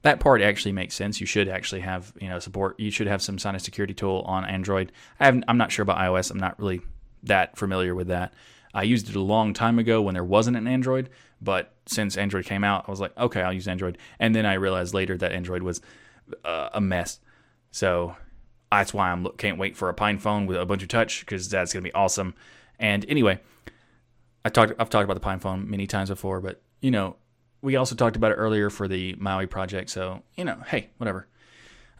[0.02, 1.22] That part actually makes sense.
[1.22, 2.80] You should actually have, you know, support.
[2.80, 4.92] You should have some of security tool on Android.
[5.20, 6.32] I am not sure about iOS.
[6.32, 6.82] I'm not really
[7.24, 8.34] that familiar with that.
[8.74, 11.10] I used it a long time ago when there wasn't an Android,
[11.42, 13.98] but since Android came out, I was like, okay, I'll use Android.
[14.20, 15.82] And then I realized later that Android was
[16.46, 17.20] uh, a mess.
[17.72, 18.16] So
[18.72, 21.84] that's why I can't wait for a Pine phone with Ubuntu Touch because that's gonna
[21.84, 22.34] be awesome.
[22.80, 23.40] And anyway,
[24.46, 27.18] I talked I've talked about the Pine phone many times before, but you know,
[27.62, 29.90] we also talked about it earlier for the Maui project.
[29.90, 31.28] So you know, hey, whatever.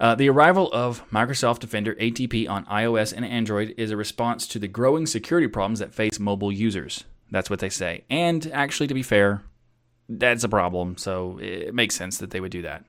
[0.02, 4.58] Uh, the arrival of Microsoft Defender ATP on iOS and Android is a response to
[4.58, 7.04] the growing security problems that face mobile users.
[7.30, 8.04] That's what they say.
[8.10, 9.44] And actually, to be fair,
[10.10, 10.98] that's a problem.
[10.98, 12.84] So it makes sense that they would do that.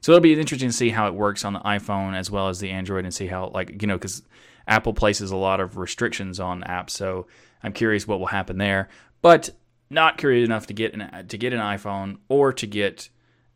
[0.00, 2.60] So it'll be interesting to see how it works on the iPhone as well as
[2.60, 4.22] the Android and see how, like, you know, because
[4.68, 6.90] Apple places a lot of restrictions on apps.
[6.90, 7.26] So
[7.64, 8.88] I'm curious what will happen there.
[9.22, 9.50] But
[9.90, 13.08] not curious enough to get an, to get an iPhone or to get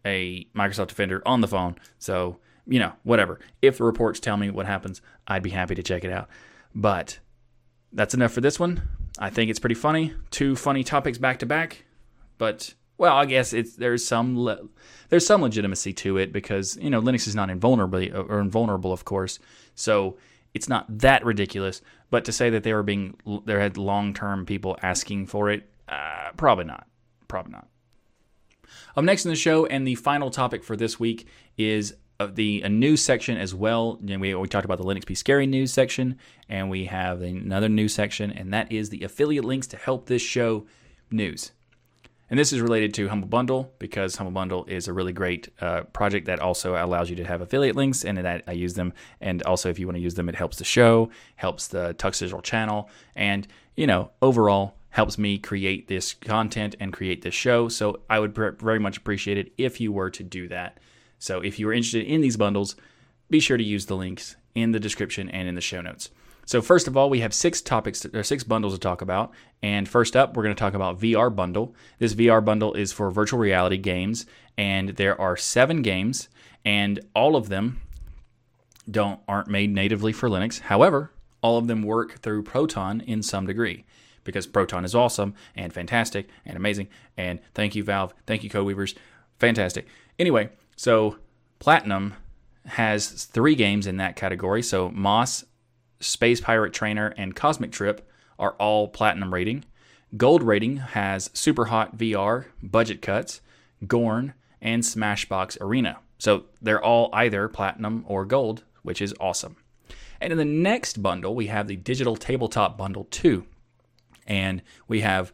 [0.04, 1.76] a Microsoft Defender on the phone.
[2.00, 3.40] So you know, whatever.
[3.62, 6.28] If the reports tell me what happens, I'd be happy to check it out.
[6.74, 7.18] But
[7.92, 8.82] that's enough for this one.
[9.18, 10.12] I think it's pretty funny.
[10.30, 11.84] Two funny topics back to back.
[12.36, 14.68] But well, I guess it's there's some le-
[15.08, 19.04] there's some legitimacy to it because you know Linux is not invulnerable or invulnerable, of
[19.04, 19.38] course.
[19.74, 20.18] So
[20.54, 21.80] it's not that ridiculous.
[22.10, 23.14] But to say that they were being
[23.44, 26.86] there had long term people asking for it, uh, probably not.
[27.26, 27.68] Probably not.
[28.96, 31.94] Up next in the show, and the final topic for this week is
[32.26, 33.96] the a news section as well.
[34.02, 37.94] We, we talked about the Linux Be Scary news section, and we have another news
[37.94, 40.66] section, and that is the affiliate links to help this show
[41.12, 41.52] news.
[42.28, 45.82] And this is related to Humble Bundle because Humble Bundle is a really great uh,
[45.92, 48.94] project that also allows you to have affiliate links, and that I use them.
[49.20, 52.18] And also, if you want to use them, it helps the show, helps the Tux
[52.18, 53.46] Digital channel, and
[53.76, 57.68] you know, overall helps me create this content and create this show.
[57.68, 60.78] So I would very much appreciate it if you were to do that.
[61.18, 62.76] So if you are interested in these bundles,
[63.30, 66.10] be sure to use the links in the description and in the show notes.
[66.46, 69.32] So first of all, we have six topics or six bundles to talk about.
[69.62, 71.74] And first up, we're going to talk about VR bundle.
[71.98, 74.24] This VR bundle is for virtual reality games,
[74.56, 76.30] and there are seven games,
[76.64, 77.82] and all of them
[78.90, 80.60] don't aren't made natively for Linux.
[80.60, 81.12] However,
[81.42, 83.84] all of them work through Proton in some degree
[84.24, 86.88] because Proton is awesome and fantastic and amazing.
[87.16, 88.14] And thank you, Valve.
[88.26, 88.94] Thank you, Codeweavers.
[89.38, 89.86] Fantastic.
[90.18, 90.48] Anyway,
[90.78, 91.16] so
[91.58, 92.14] Platinum
[92.64, 94.62] has three games in that category.
[94.62, 95.44] So Moss,
[95.98, 98.08] Space Pirate Trainer, and Cosmic Trip
[98.38, 99.64] are all Platinum rating.
[100.16, 103.40] Gold rating has Super Hot VR, Budget Cuts,
[103.88, 105.98] Gorn, and Smashbox Arena.
[106.16, 109.56] So they're all either Platinum or Gold, which is awesome.
[110.20, 113.44] And in the next bundle, we have the Digital Tabletop Bundle 2.
[114.28, 115.32] And we have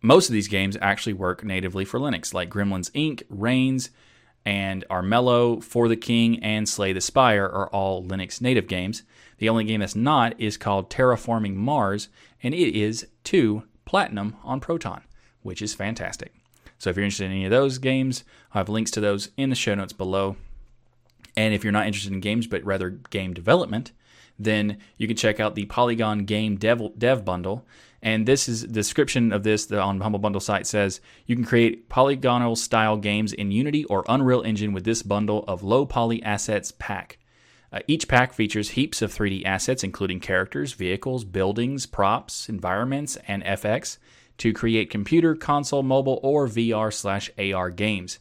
[0.00, 3.90] most of these games actually work natively for Linux, like Gremlins Inc., Reigns,
[4.46, 9.02] and Armello, For the King, and Slay the Spire are all Linux native games.
[9.38, 12.08] The only game that's not is called Terraforming Mars,
[12.42, 15.02] and it is 2 Platinum on Proton,
[15.42, 16.32] which is fantastic.
[16.78, 18.22] So if you're interested in any of those games,
[18.54, 20.36] I have links to those in the show notes below.
[21.36, 23.92] And if you're not interested in games but rather game development,
[24.38, 27.66] then you can check out the Polygon Game Dev, Dev Bundle.
[28.02, 31.44] And this is the description of this the, on Humble Bundle site says you can
[31.44, 36.22] create polygonal style games in Unity or Unreal Engine with this bundle of low poly
[36.22, 37.18] assets pack.
[37.72, 43.42] Uh, each pack features heaps of 3D assets, including characters, vehicles, buildings, props, environments, and
[43.44, 43.98] FX,
[44.38, 48.18] to create computer, console, mobile, or VR slash AR games.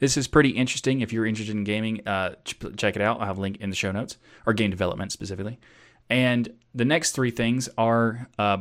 [0.00, 1.02] This is pretty interesting.
[1.02, 3.20] If you're interested in gaming, uh, check it out.
[3.20, 4.16] I'll have a link in the show notes,
[4.46, 5.60] or game development specifically.
[6.08, 8.58] And the next three things are uh,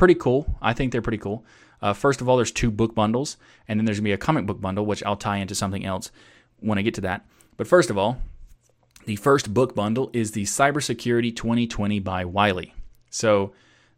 [0.00, 0.56] pretty cool.
[0.62, 1.44] I think they're pretty cool.
[1.82, 3.36] Uh, first of all, there's two book bundles,
[3.68, 6.10] and then there's gonna be a comic book bundle, which I'll tie into something else
[6.58, 7.26] when I get to that.
[7.58, 8.16] But first of all,
[9.04, 12.72] the first book bundle is the Cybersecurity 2020 by Wiley.
[13.10, 13.52] So,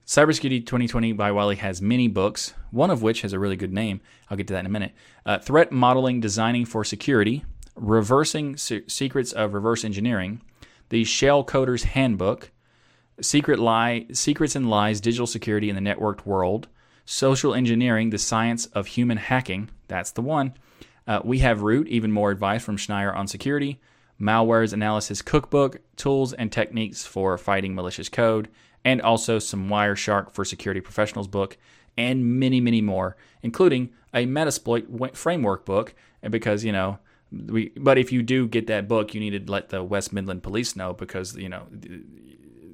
[0.04, 4.00] Cybersecurity 2020 by Wiley has many books, one of which has a really good name.
[4.28, 4.94] I'll get to that in a minute.
[5.24, 7.44] Uh, Threat Modeling Designing for Security,
[7.76, 10.42] Reversing Se- Secrets of Reverse Engineering,
[10.88, 12.50] the Shell Coder's Handbook,
[13.22, 16.68] Secret Lie, Secrets and Lies, Digital Security in the Networked World,
[17.04, 19.70] Social Engineering, The Science of Human Hacking.
[19.88, 20.54] That's the one.
[21.06, 23.80] Uh, we have Root, even more advice from Schneier on security,
[24.20, 28.48] Malware's Analysis Cookbook, Tools and Techniques for Fighting Malicious Code,
[28.84, 31.56] and also some Wireshark for Security Professionals book,
[31.96, 35.94] and many, many more, including a Metasploit framework book.
[36.22, 36.98] And because, you know,
[37.30, 40.42] we, but if you do get that book, you need to let the West Midland
[40.42, 41.66] Police know because, you know,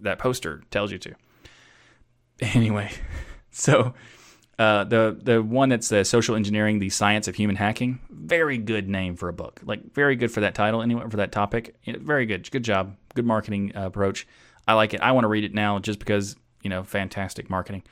[0.03, 1.15] that poster tells you to.
[2.41, 2.89] Anyway,
[3.51, 3.95] so
[4.61, 8.89] uh, the the one that's the social engineering, the science of human hacking, very good
[8.89, 9.61] name for a book.
[9.65, 11.75] Like very good for that title, anyway, for that topic.
[11.85, 14.25] Very good, good job, good marketing uh, approach.
[14.69, 15.01] I like it.
[15.01, 17.83] I want to read it now just because you know, fantastic marketing.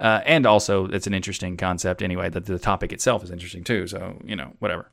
[0.00, 2.28] Uh, and also, it's an interesting concept anyway.
[2.28, 3.86] That the topic itself is interesting too.
[3.86, 4.90] So you know, whatever.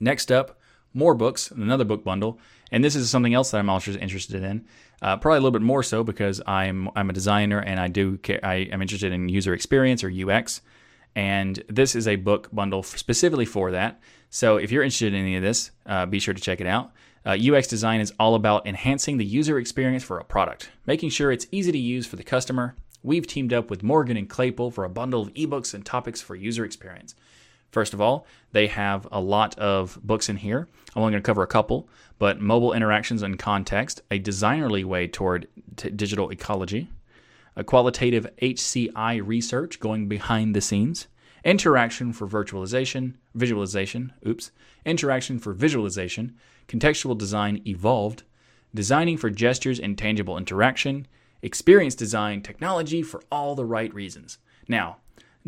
[0.00, 0.57] Next up,
[0.94, 2.38] more books, another book bundle,
[2.70, 4.66] and this is something else that I'm also interested in.
[5.00, 8.18] Uh, probably a little bit more so because I'm I'm a designer and I do
[8.18, 10.60] care, I am interested in user experience or UX,
[11.14, 14.00] and this is a book bundle specifically for that.
[14.30, 16.92] So if you're interested in any of this, uh, be sure to check it out.
[17.24, 21.30] Uh, UX design is all about enhancing the user experience for a product, making sure
[21.30, 22.74] it's easy to use for the customer.
[23.02, 26.34] We've teamed up with Morgan and Claypool for a bundle of ebooks and topics for
[26.34, 27.14] user experience.
[27.70, 30.68] First of all, they have a lot of books in here.
[30.94, 31.88] I'm only going to cover a couple,
[32.18, 36.88] but mobile interactions and context, a designerly way toward t- digital ecology,
[37.54, 41.08] a qualitative HCI research going behind the scenes,
[41.44, 44.50] interaction for virtualization, visualization, oops,
[44.84, 46.34] interaction for visualization,
[46.68, 48.22] contextual design evolved,
[48.74, 51.06] designing for gestures and tangible interaction,
[51.42, 54.38] experience design, technology for all the right reasons.
[54.66, 54.98] Now,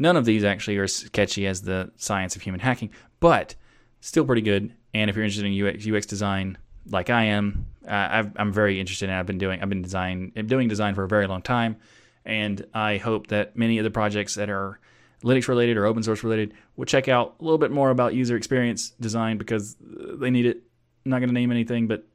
[0.01, 2.89] None of these actually are as catchy as the science of human hacking,
[3.21, 3.55] but
[4.01, 4.75] still pretty good.
[4.95, 8.81] And if you're interested in UX, UX design, like I am, uh, i am very
[8.81, 9.15] interested in.
[9.15, 11.77] I've been doing I've been design doing design for a very long time,
[12.25, 14.81] and I hope that many of the projects that are
[15.23, 18.37] Linux related or open source related will check out a little bit more about user
[18.37, 20.63] experience design because they need it.
[21.05, 22.07] I'm not going to name anything, but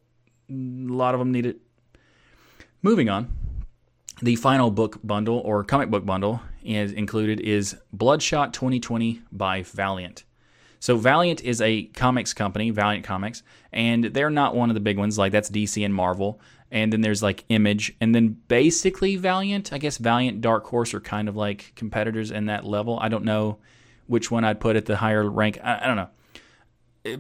[0.49, 1.59] a lot of them need it.
[2.81, 3.31] Moving on,
[4.21, 10.23] the final book bundle or comic book bundle is included is Bloodshot 2020 by Valiant.
[10.79, 14.97] So Valiant is a comics company, Valiant Comics, and they're not one of the big
[14.97, 15.17] ones.
[15.17, 16.39] Like that's DC and Marvel,
[16.71, 19.73] and then there's like Image, and then basically Valiant.
[19.73, 22.99] I guess Valiant, Dark Horse are kind of like competitors in that level.
[23.01, 23.57] I don't know
[24.07, 25.57] which one I'd put at the higher rank.
[25.63, 26.09] I, I don't know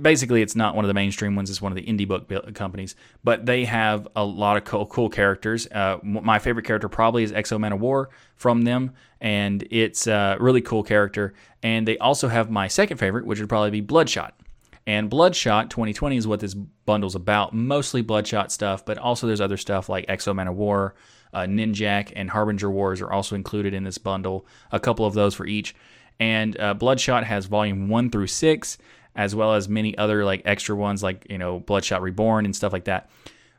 [0.01, 2.95] basically it's not one of the mainstream ones it's one of the indie book companies
[3.23, 5.67] but they have a lot of cool, cool characters.
[5.67, 10.83] Uh, my favorite character probably is X-O Manowar from them and it's a really cool
[10.83, 11.33] character.
[11.63, 14.39] And they also have my second favorite which would probably be bloodshot.
[14.87, 19.57] And bloodshot 2020 is what this bundle's about mostly bloodshot stuff but also there's other
[19.57, 20.93] stuff like X-O Manowar
[21.33, 25.35] uh, ninjak and harbinger wars are also included in this bundle a couple of those
[25.35, 25.75] for each.
[26.19, 28.77] And uh, bloodshot has volume 1 through 6
[29.15, 32.73] as well as many other like extra ones like you know Bloodshot Reborn and stuff
[32.73, 33.09] like that.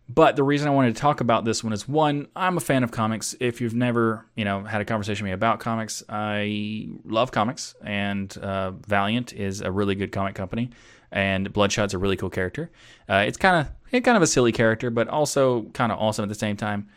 [0.09, 2.84] But the reason I wanted to talk about this one is one, I'm a fan
[2.84, 3.34] of comics.
[3.40, 7.74] If you've never, you know, had a conversation with me about comics, I love comics,
[7.84, 10.70] and uh, Valiant is a really good comic company,
[11.11, 12.70] and Bloodshot's a really cool character.
[13.09, 16.28] Uh, it's kind of kind of a silly character, but also kind of awesome at
[16.28, 16.88] the same time.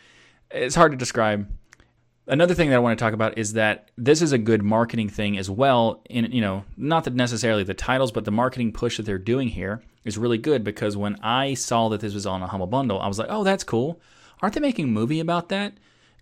[0.51, 1.47] It's hard to describe
[2.29, 5.09] another thing that I want to talk about is that this is a good marketing
[5.09, 6.01] thing as well.
[6.09, 9.49] In you know, not that necessarily the titles, but the marketing push that they're doing
[9.49, 12.99] here is really good because when I saw that this was on a humble bundle,
[12.99, 13.99] I was like, oh, that's cool.
[14.41, 15.73] Aren't they making a movie about that?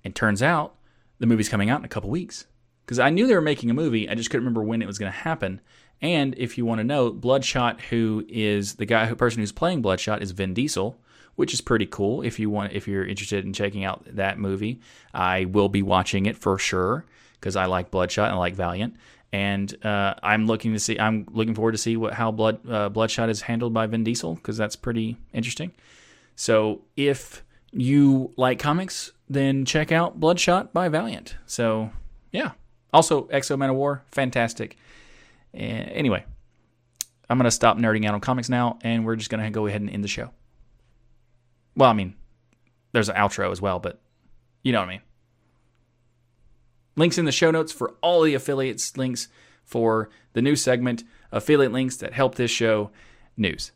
[0.04, 0.76] And turns out
[1.20, 2.46] the movie's coming out in a couple weeks
[2.86, 4.10] because I knew they were making a movie.
[4.10, 5.62] I just couldn't remember when it was going to happen.
[6.02, 9.82] And if you want to know, Bloodshot, who is the guy, who person who's playing
[9.82, 10.98] Bloodshot, is Vin Diesel
[11.38, 12.24] which is pretty cool.
[12.24, 14.82] If you want, if you're interested in checking out that movie,
[15.14, 17.06] I will be watching it for sure
[17.40, 18.96] because I like Bloodshot and I like Valiant,
[19.32, 21.00] and uh, I'm looking to see.
[21.00, 24.36] I'm looking forward to see what how Blood uh, Bloodshot is handled by Vin Diesel
[24.36, 25.72] because that's pretty interesting.
[26.36, 31.36] So if you like comics, then check out Bloodshot by Valiant.
[31.46, 31.92] So
[32.32, 32.52] yeah.
[32.94, 34.78] Also, X-O Manowar, fantastic.
[35.54, 36.26] Uh, anyway,
[37.30, 39.90] I'm gonna stop nerding out on comics now, and we're just gonna go ahead and
[39.90, 40.32] end the show.
[41.78, 42.16] Well, I mean,
[42.92, 44.02] there's an outro as well, but
[44.64, 45.02] you know what I mean.
[46.96, 49.30] Links in the show notes for all the affiliates links
[49.64, 52.90] for the new segment, affiliate links that help this show,
[53.38, 53.72] news.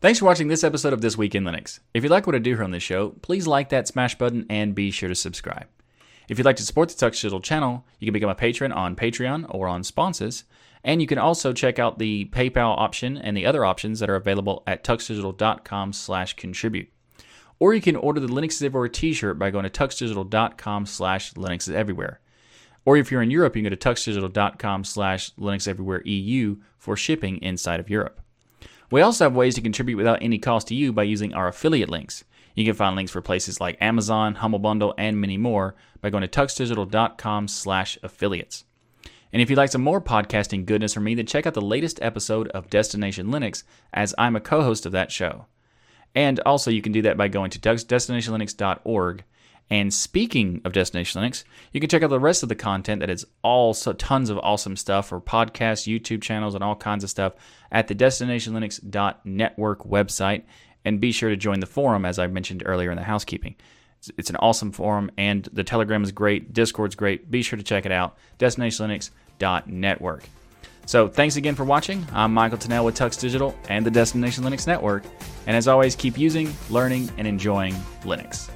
[0.00, 1.78] Thanks for watching this episode of This Week in Linux.
[1.94, 4.44] If you like what I do here on this show, please like that smash button
[4.50, 5.68] and be sure to subscribe.
[6.28, 8.96] If you'd like to support the Tux Digital channel, you can become a patron on
[8.96, 10.42] Patreon or on sponsors.
[10.86, 14.14] And you can also check out the PayPal option and the other options that are
[14.14, 16.88] available at tuxdigital.com slash contribute.
[17.58, 21.68] Or you can order the Linux is Everywhere t-shirt by going to tuxdigital.com slash Linux
[21.68, 22.20] is Everywhere.
[22.84, 26.96] Or if you're in Europe, you can go to tuxdigital.com slash Linux Everywhere EU for
[26.96, 28.20] shipping inside of Europe.
[28.88, 31.90] We also have ways to contribute without any cost to you by using our affiliate
[31.90, 32.22] links.
[32.54, 36.22] You can find links for places like Amazon, Humble Bundle, and many more by going
[36.22, 38.65] to tuxdigital.com slash affiliates.
[39.36, 41.98] And if you'd like some more podcasting goodness from me, then check out the latest
[42.00, 45.44] episode of Destination Linux, as I'm a co-host of that show.
[46.14, 49.24] And also, you can do that by going to destinationlinux.org.
[49.68, 53.10] And speaking of Destination Linux, you can check out the rest of the content that
[53.10, 57.10] is all so tons of awesome stuff for podcasts, YouTube channels, and all kinds of
[57.10, 57.34] stuff
[57.70, 60.44] at the destinationlinux.network website.
[60.82, 63.56] And be sure to join the forum, as I mentioned earlier in the housekeeping.
[63.98, 66.54] It's, it's an awesome forum, and the Telegram is great.
[66.54, 67.30] Discord's great.
[67.30, 68.16] Be sure to check it out.
[69.38, 70.22] DestinationLinux.network.
[70.86, 72.06] So thanks again for watching.
[72.12, 75.04] I'm Michael Tunnell with Tux Digital and the Destination Linux Network.
[75.46, 78.50] And as always, keep using, learning, and enjoying Linux.